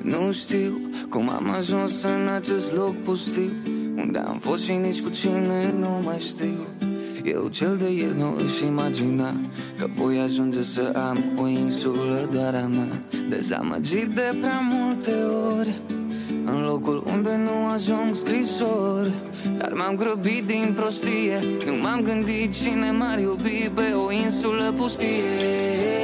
[0.02, 0.80] Nu știu
[1.10, 3.52] cum am ajuns în acest loc pustiu.
[3.95, 6.68] Unde am fost și nici cu cine nu mai știu.
[7.24, 9.34] Eu cel de ieri nu își imagina
[9.78, 13.02] Că voi ajunge să am o insulă doar a mea.
[13.30, 15.12] Dezamăgit de prea multe
[15.57, 15.95] ori
[17.76, 19.12] ajung scrisor
[19.58, 21.40] Dar m-am grăbit din prostie.
[21.66, 25.95] Nu m-am gândit cine m-ar iubi pe o insulă pustie.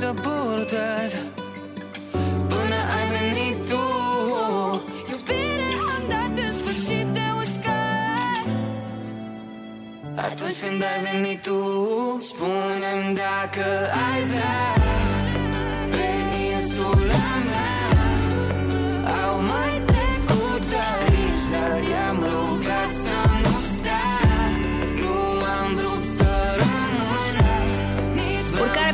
[0.00, 0.37] invincible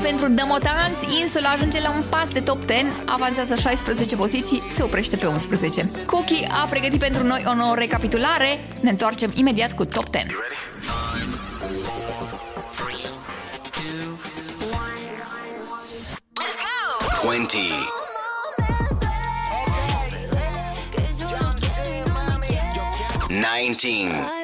[0.04, 5.16] pentru Dămotanți, Insul ajunge la un pas de top 10, avansează 16 poziții, se oprește
[5.16, 5.90] pe 11.
[6.06, 10.26] Cookie a pregătit pentru noi o nouă recapitulare, ne întoarcem imediat cu top 10.
[16.40, 17.28] Let's go!
[17.28, 17.58] 20.
[23.28, 24.43] Nineteen.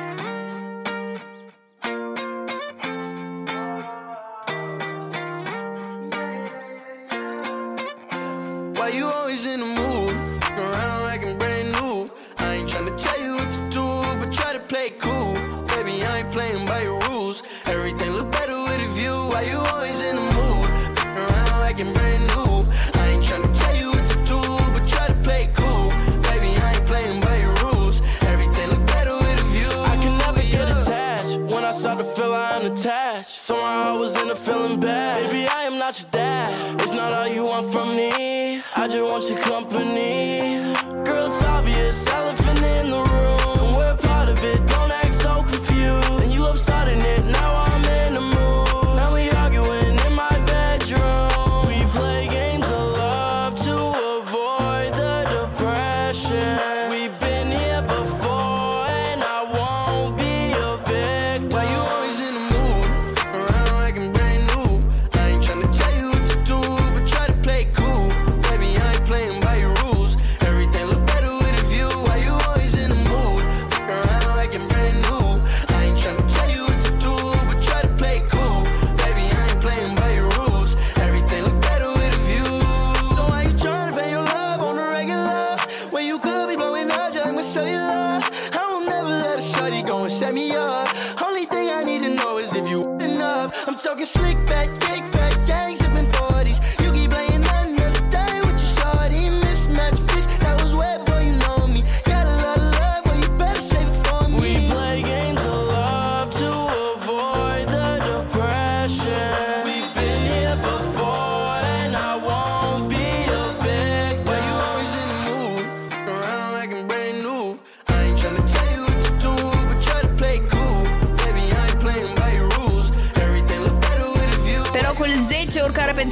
[8.81, 10.11] Why you always in the mood?
[10.59, 12.07] Around like I'm brand new.
[12.39, 13.85] I ain't tryna tell you what to do,
[14.19, 15.35] but try to play cool.
[15.67, 17.43] Baby, I ain't playing by your rules.
[17.67, 19.13] Everything look better with a view.
[19.13, 20.65] Why you always in the mood?
[21.15, 22.65] Around like I'm brand new.
[22.99, 24.41] I ain't tryna tell you what to do,
[24.73, 25.89] but try to play cool.
[26.23, 28.01] Baby, I ain't playing by your rules.
[28.21, 29.69] Everything look better with a view.
[29.93, 31.37] I can never get attached.
[31.37, 33.37] When I start to feel I unattached.
[33.37, 35.29] Somehow I was in a feeling bad.
[35.29, 36.81] Baby, I am not your dad.
[36.81, 37.90] It's not all you want from
[39.11, 39.70] once you come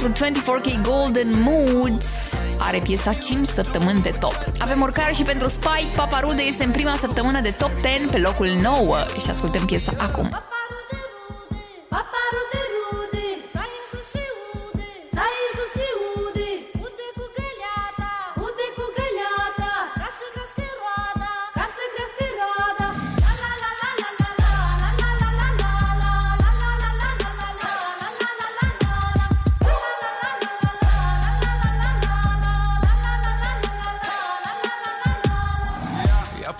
[0.00, 2.32] pentru 24K Golden Moods.
[2.58, 4.44] Are piesa 5 săptămâni de top.
[4.58, 5.94] Avem urcare și pentru Spike.
[5.96, 10.28] Paparude este în prima săptămână de top 10 pe locul 9 și ascultăm piesa acum.
[10.28, 10.59] Paparude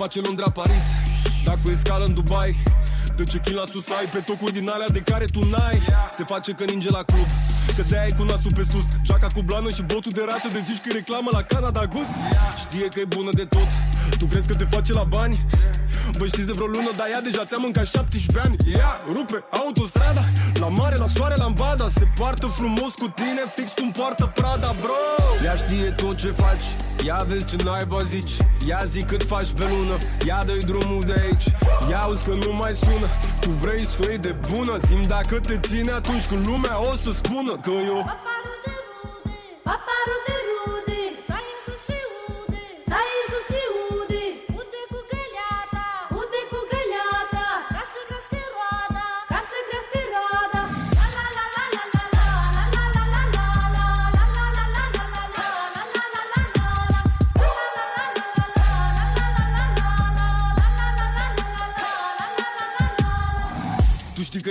[0.03, 0.87] face Londra Paris.
[1.45, 2.57] Dacă e scală în Dubai
[3.17, 4.07] Dă ce chin la sus ai?
[4.13, 5.79] Pe tocuri din alea de care tu n-ai.
[6.17, 7.29] Se face că ninge la club
[7.77, 8.87] Că de-aia e cu nasul pe sus.
[9.09, 12.11] Jaca cu blană și botul de rață De zici că e reclamă la Canada Gus
[12.63, 13.71] Știe că e bună de tot
[14.19, 15.37] Tu crezi că te face la bani?
[16.19, 18.57] Vă știți de vreo lună, dar ea deja ți-a mâncat 17 ani.
[18.79, 20.25] Ea rupe autostrada
[20.55, 21.89] La mare, la soare, la ambada.
[21.89, 25.01] Se poartă frumos cu tine, fix cum poartă Prada, bro.
[25.45, 26.67] Ea știe tot ce faci
[27.05, 28.37] Ia vezi ce naiba zici.
[28.67, 29.97] Ia zi cât faci pe lună.
[30.27, 31.47] Ia dă drumul de aici.
[31.91, 33.07] Ia auzi că nu mai sună.
[33.41, 34.77] Tu vrei să o iei de bună?
[34.77, 38.75] Zim dacă te ține atunci când lumea o să spună Că eu Paparude
[40.09, 40.40] rude,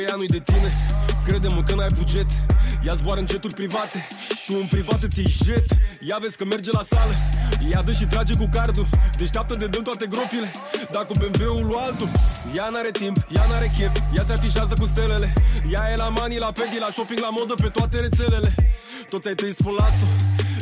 [0.09, 0.71] ea nu-i de tine.
[1.25, 2.29] Crede-mă că n-ai buget.
[2.85, 4.07] Ea zboară în jeturi private.
[4.45, 5.65] Tu în privat îți iei jet.
[5.99, 7.13] Ia vezi că merge la sală.
[7.71, 8.87] Ea dă și trage cu cardul.
[9.17, 10.51] Deșteaptă de dăm toate gropile.
[10.91, 12.09] Dar cu BMW-ul lui altul.
[12.55, 13.93] Ea n-are timp, ea n-are chef.
[14.15, 15.33] Ea se afișează cu stelele.
[15.71, 18.51] Ea e la mani, la pedi, la shopping, la modă Pe toate rețelele.
[19.09, 20.05] Toți ai tăi spun lasă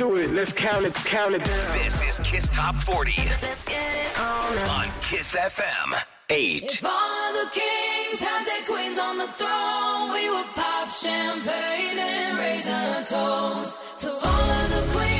[0.00, 0.30] do it.
[0.30, 1.84] Let's count it, count it down.
[1.84, 3.12] This is Kiss Top 40
[3.42, 5.92] Let's get it on On Kiss FM
[6.30, 6.62] 8.
[6.64, 11.98] If all of the kings had their queens on the throne, we would pop champagne
[11.98, 15.19] and raise a toast to all of the queens.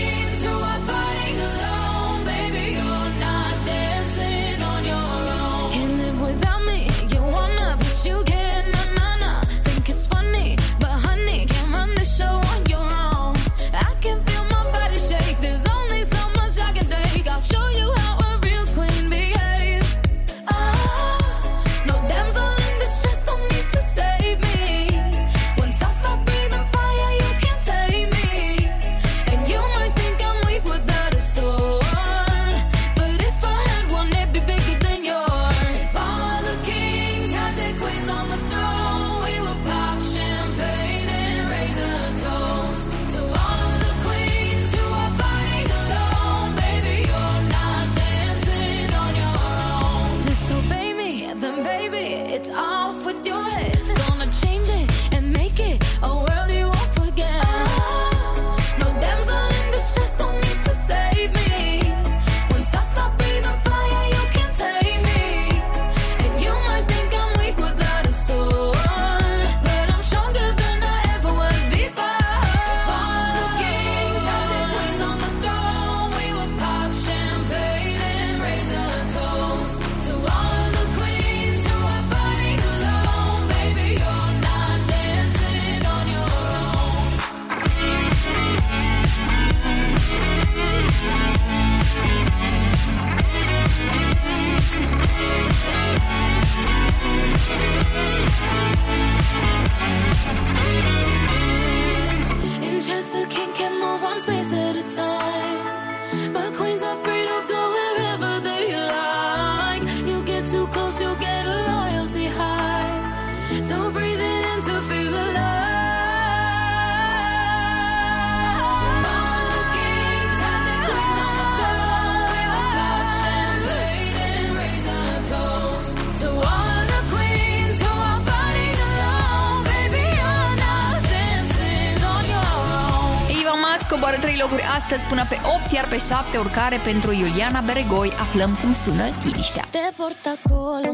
[136.09, 139.65] 7 urcare pentru Iuliana Beregoi, aflăm cum sună liniștea.
[139.71, 140.93] Te port acolo,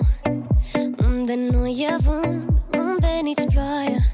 [1.09, 4.13] unde nu e vânt, unde nici ploaie,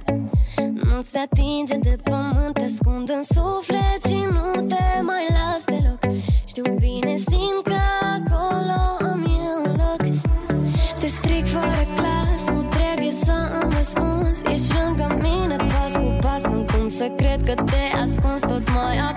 [0.56, 6.00] nu se atinge de pământ, te ascund în suflet și nu te mai las deloc.
[6.46, 7.80] Știu bine, simt că
[8.16, 10.02] acolo am eu un loc.
[11.00, 16.42] Te stric fără clas, nu trebuie să îmi răspunzi, ești lângă mine pas cu pas,
[16.42, 19.11] nu cum să cred că te ascunzi tot mai am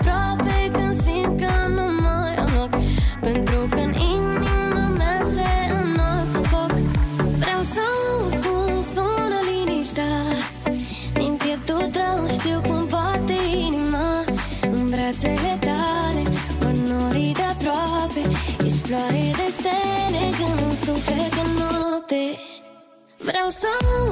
[23.56, 24.05] So.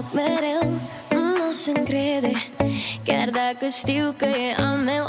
[0.00, 0.70] loc mereu
[1.10, 2.32] Nu m-aș încrede.
[3.04, 5.04] Chiar dacă știu că e al meu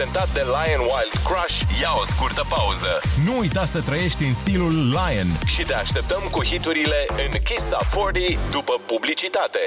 [0.00, 3.00] prezentat de Lion Wild Crush, ia o scurtă pauză.
[3.24, 5.28] Nu uita să trăiești în stilul Lion.
[5.46, 9.60] Și te așteptăm cu hiturile în Kiss Top 40 după publicitate.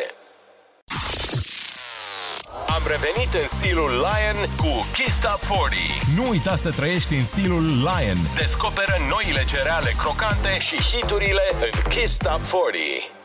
[2.75, 5.79] Am revenit în stilul Lion cu Kiss Top 40.
[6.15, 8.17] Nu uita să trăiești în stilul Lion.
[8.35, 13.22] Descoperă noile cereale crocante și hiturile în Kiss Top 40.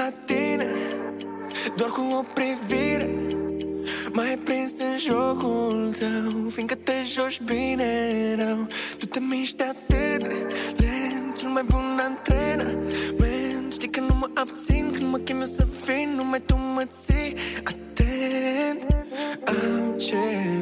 [0.00, 0.66] La tine
[1.76, 3.10] Doar cu o privire.
[4.12, 8.66] M-ai prins în jocul tău Fiindcă te joci bine rău.
[8.98, 10.28] Tu te miști atât
[10.76, 15.44] de lent Cel mai bun antrenament Știi că nu mă abțin Când mă chem eu
[15.44, 19.06] să vin Numai tu mă ții atent.
[19.44, 20.59] Am ceva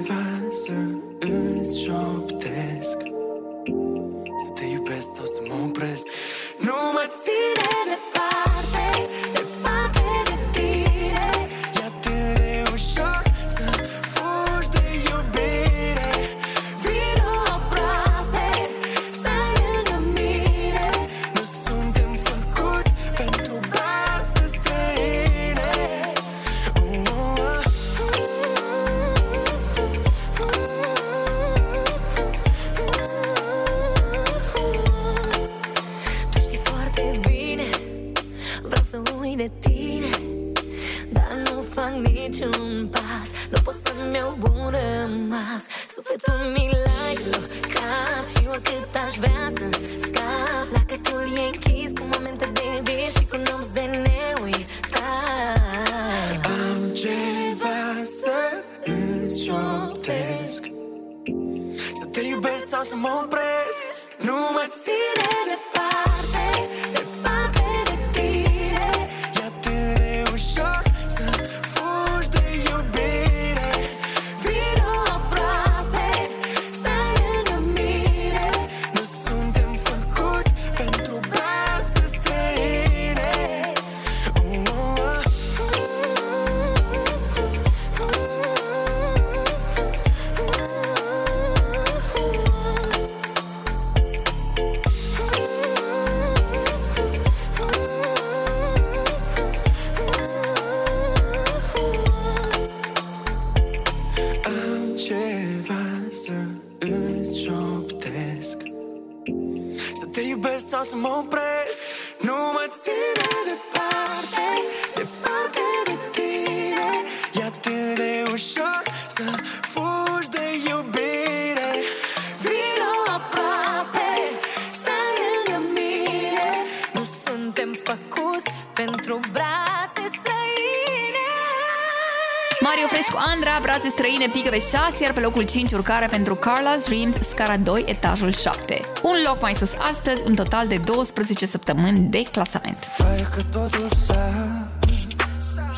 [134.58, 138.80] pe 6, iar pe locul 5 urcare pentru Carla's Dreams, scara 2, etajul 7.
[139.02, 142.76] Un loc mai sus astăzi, un total de 12 săptămâni de clasament.
[142.96, 144.32] Pare că totul s-a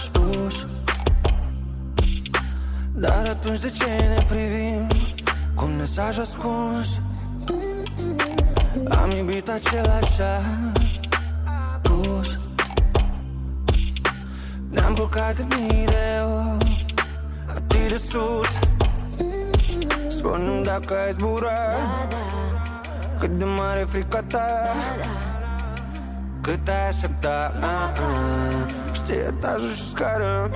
[0.02, 0.66] spus
[2.94, 4.86] Dar atunci de ce ne privim
[5.55, 6.86] cu un mesaj ascuns?
[8.89, 10.20] Am iubit același
[24.29, 24.75] ta
[26.41, 27.53] cât ai aștepta?
[27.61, 28.75] Ah, ah.
[28.93, 30.51] Știi etajul și scară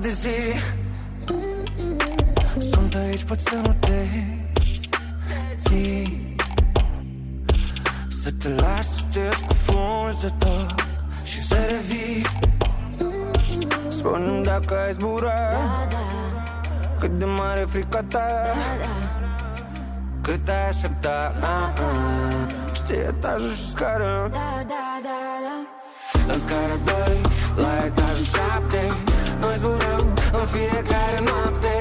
[0.00, 0.38] de zi.
[2.58, 4.06] Sunt aici, pot să nu te
[5.56, 6.36] ții.
[8.08, 10.74] Să te las să te scufunzi de tot
[11.22, 12.26] Și să revii.
[13.88, 15.38] Spune-mi dacă ai zbura
[17.00, 18.26] Cât de mare frica ta.
[20.20, 21.32] Cât ai aștepta.
[22.72, 24.30] Știi etajul și scară.
[30.38, 31.75] confía, cara, no te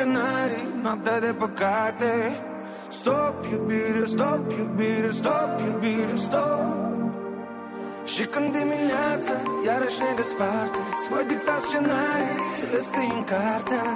[0.00, 2.12] pasionare, noaptea de păcate.
[2.88, 6.64] Stop iubire, stop iubire, stop iubire, stop.
[8.04, 9.34] Și când dimineața
[9.66, 13.86] iarăși ne desparte Îți voi dicta scenarii, să le scrii în cartea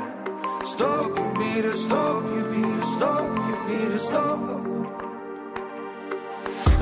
[0.73, 4.43] Stop iubire, stop iubire, stop iubire, stop.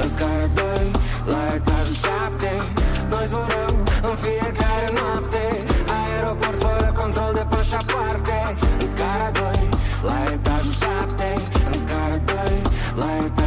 [0.02, 0.90] În scara 2,
[1.32, 2.52] la etajul 7
[3.10, 3.76] Noi zburăm
[4.08, 5.41] în fiecare noapte.
[7.42, 9.68] de pașapoarte În scara 2,
[10.02, 11.40] la etajul 7
[11.70, 12.62] În scara 2,
[12.96, 13.41] la etajul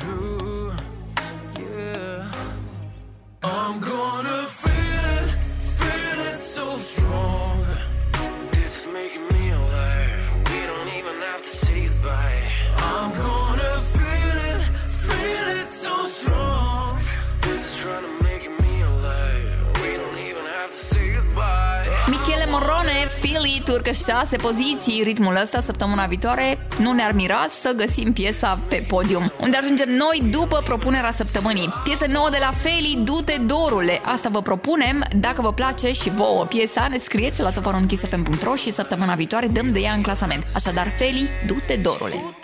[0.00, 0.39] true.
[23.90, 29.32] că șase poziții ritmul ăsta săptămâna viitoare, nu ne-ar mira să găsim piesa pe podium.
[29.40, 31.72] Unde ajungem noi după propunerea săptămânii.
[31.84, 34.00] Piesa nouă de la Feli, Dute Dorule.
[34.04, 35.04] Asta vă propunem.
[35.16, 39.80] Dacă vă place și vouă piesa, ne scrieți la toparonchisfm.ro și săptămâna viitoare dăm de
[39.80, 40.44] ea în clasament.
[40.54, 42.39] Așadar, Feli, Dute Dorule.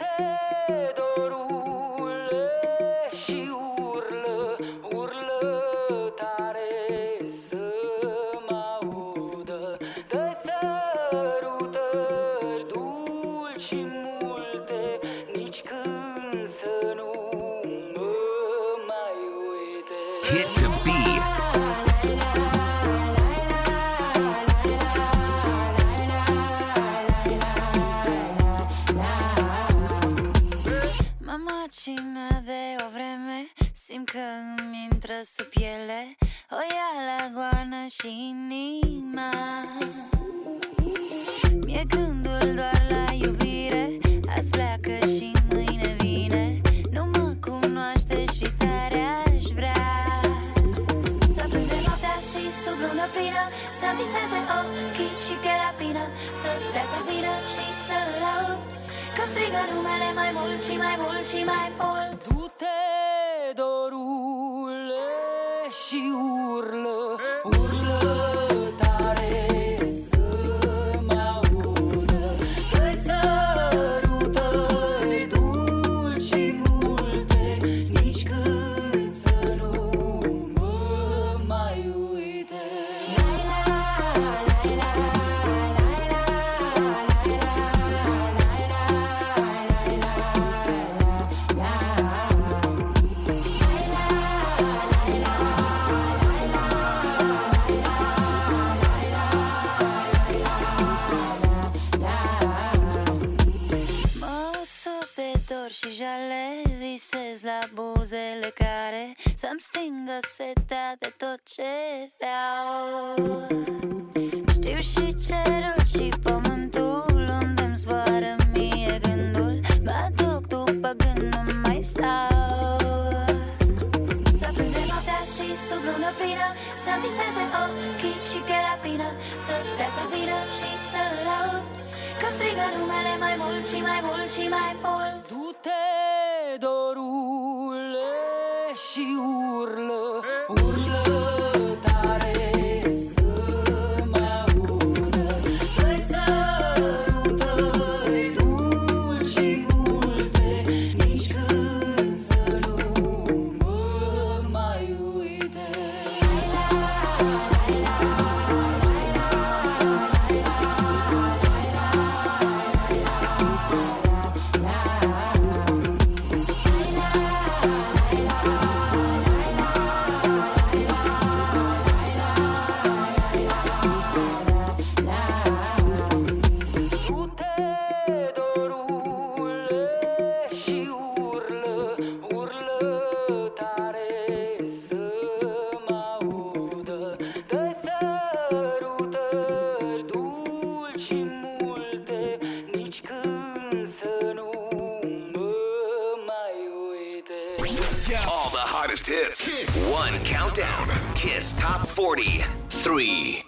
[199.38, 199.90] Hits.
[199.92, 200.88] One countdown.
[201.14, 202.44] Kiss Top 40.
[202.68, 203.45] Three.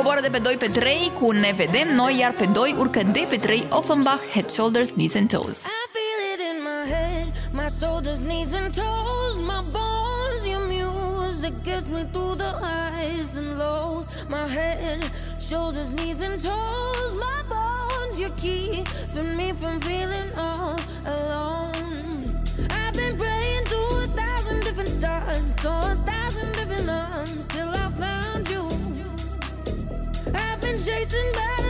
[0.00, 3.26] Coboară de pe 2 pe 3 cu Ne vedem noi, iar pe 2 urcă de
[3.28, 5.58] pe 3 Offenbach, Head, Shoulders, Knees and Toes.
[5.78, 10.42] I feel it in my head, my shoulders, knees, and toes, my bones.
[10.52, 14.04] Your music gets me through the highs and lows.
[14.36, 15.00] My head,
[15.48, 18.14] shoulders, knees, and toes, my bones.
[18.20, 20.78] You're keeping me from feeling all
[21.16, 22.42] alone.
[22.80, 25.70] I've been praying to a thousand different stars, to
[30.84, 31.69] chasing back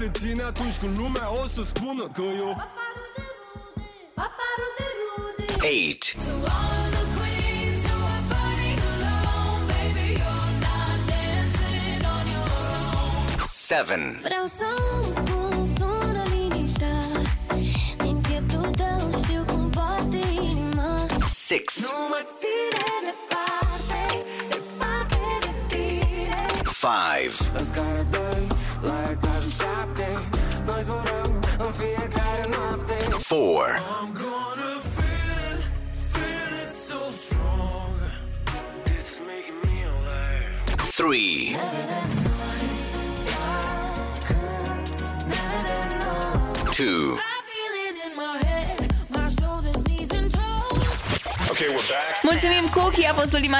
[0.00, 2.56] Simt Dacă te ține atunci când lumea o să spună că eu
[5.62, 6.16] eight,
[13.42, 14.89] seven, Vreau să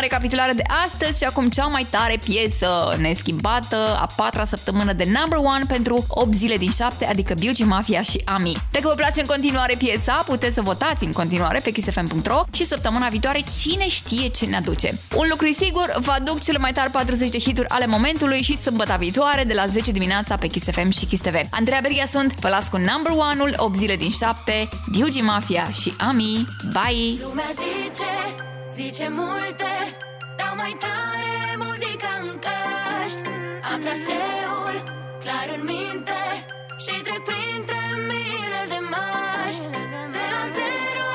[0.01, 5.39] recapitulare de astăzi și acum cea mai tare piesă neschimbată, a patra săptămână de number
[5.39, 8.57] one pentru 8 zile din 7, adică Beauty Mafia și Ami.
[8.71, 13.09] Dacă vă place în continuare piesa, puteți să votați în continuare pe kissfm.ro și săptămâna
[13.09, 14.99] viitoare cine știe ce ne aduce.
[15.17, 18.57] Un lucru e sigur, vă aduc cele mai tari 40 de hituri ale momentului și
[18.57, 21.35] sâmbătă viitoare de la 10 dimineața pe Kiss FM și Kiss TV.
[21.51, 25.95] Andreea Berghia sunt, vă las cu number one-ul 8 zile din 7, Beauty Mafia și
[25.99, 26.49] Ami.
[26.73, 27.19] Bye!
[27.23, 28.50] Lumea zice,
[28.81, 29.73] zice multe
[30.39, 31.35] Dau mai tare
[31.65, 33.29] muzica în căști.
[33.71, 34.75] Am traseul
[35.25, 36.23] clar în minte
[36.85, 39.67] Și trec printre mile de maști.
[40.15, 41.11] De la zero,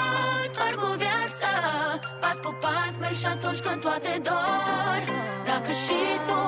[0.56, 1.52] doar cu viața
[2.24, 5.02] Pas cu pas merg și atunci când toate dor.
[5.50, 6.42] Dacă și tu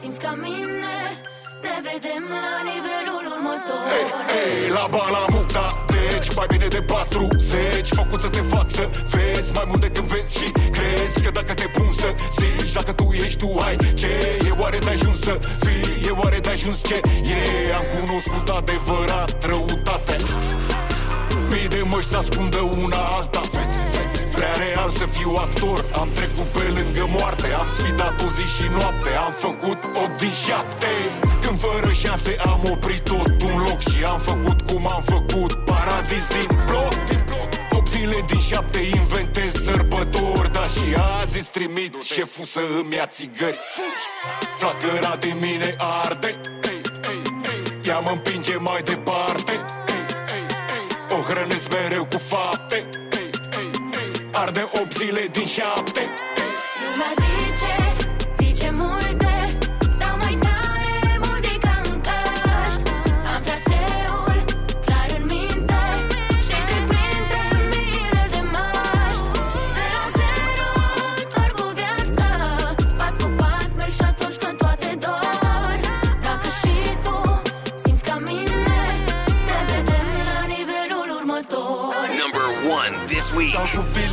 [0.00, 0.96] simți ca mine
[1.64, 3.86] Ne vedem la nivelul următor.
[4.40, 9.52] Ei, la bala muca Deci mai bine de 40 Făcut să te fac să vezi
[9.54, 13.38] Mai mult decât vezi și crezi Că dacă te pun să zici Dacă tu ești,
[13.38, 17.00] tu ai ce E oare de ajuns să fii E oare de ajuns ce?
[17.04, 20.16] E Am cunoscut adevărat răutate.
[21.50, 23.57] Mii de măști se ascundă una alta Fețe
[24.36, 28.66] Prea real să fiu actor Am trecut pe lângă moarte Am sfidat o zi și
[28.78, 30.86] noapte Am făcut 8 din 7
[31.42, 36.26] Când fără șanse am oprit tot un loc Și am făcut cum am făcut Paradis
[36.36, 36.94] din bloc.
[37.70, 40.88] 8 zile din 7 inventez sărbători Dar și
[41.20, 43.58] azi îți trimit șeful să îmi ia țigări.
[44.58, 46.40] Flacăra de mine arde
[47.88, 49.54] Ea mă împinge mai departe.
[51.10, 52.18] O hrănesc mereu cu
[54.48, 56.27] fapte Arde 8 zile din 7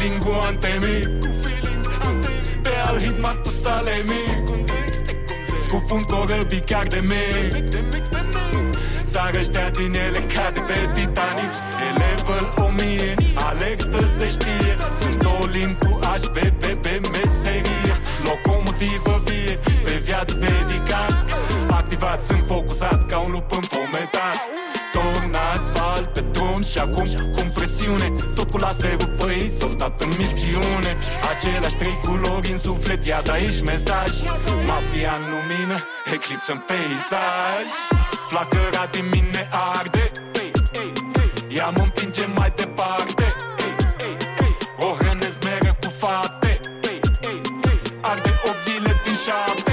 [0.06, 1.07] Stau cu feeling-ul antemic
[2.61, 4.23] Pe al hit Matusalemi
[5.61, 7.64] Scufund corăbii chiar de mic
[9.03, 11.53] Sară ăștia din ele ca de pe Titanic.
[11.86, 14.76] E level 1000, alertă se știe.
[15.02, 17.94] Sunt două limbi cu HPP pe meserie.
[18.23, 21.26] Locomotivă vie, pe viață dedicat
[21.69, 24.38] Activat, sunt focusat ca un lup înfometat
[25.06, 27.06] Torn asfalt pe drum și acum
[27.36, 28.15] cu presiune.
[28.36, 30.98] Tot cu laserul pe soldat în misiune.
[31.32, 34.11] Aceleași trei culori în suflet, ia de aici mesaj.
[34.68, 35.77] Mafia în lumină,
[36.14, 37.65] eclipsă în peisaj.
[38.30, 40.11] Flacăra din mine arde.
[41.49, 43.26] Ea mă împinge mai departe.
[44.77, 46.60] O hrănesc mereu cu fapte.
[48.02, 49.64] Arde 8 zile din 7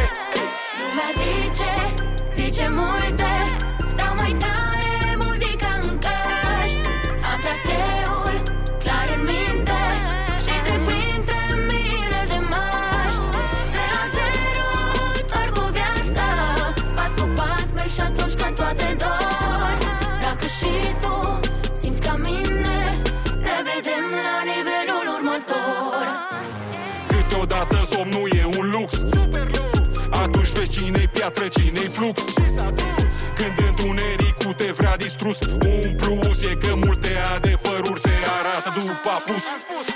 [35.23, 39.44] te vrea distrus Un plus e că multe adevăruri se arată după apus.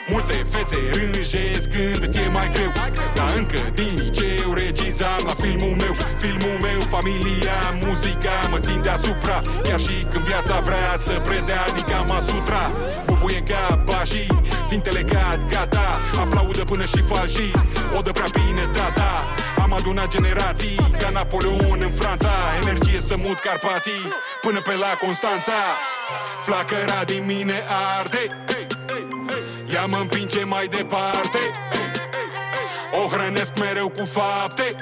[0.09, 2.73] Multe fețe rânjesc când ți-e mai greu
[6.97, 12.71] familia, muzica mă țin deasupra Chiar și când viața vrea să predea din Kama Sutra
[13.07, 14.29] Bubuie în cap pașii,
[14.69, 15.99] țintele gata, gata.
[16.21, 17.53] Aplaudă până și falșii,
[17.97, 19.25] o dă prea bine tata.
[19.63, 22.33] Am adunat generații ca Napoleon în Franța.
[22.63, 25.61] Energie să mut Carpații până pe la Constanța.
[26.45, 27.63] Flacăra din mine
[27.99, 28.25] arde
[29.75, 31.39] Ea mă împinge mai departe.
[33.05, 34.75] O hrănesc mereu cu fapte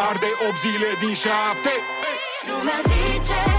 [0.00, 1.28] Arde 8 zile din 7
[2.48, 3.57] Lumea zice, zice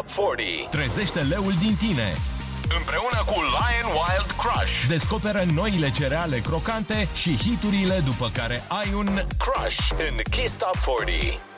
[0.00, 2.16] Top 40 Trezește leul din tine.
[2.78, 4.84] Împreună cu Lion Wild Crush.
[4.88, 11.49] Descoperă noile cereale crocante și hiturile după care ai un Crush în Kiss Top 40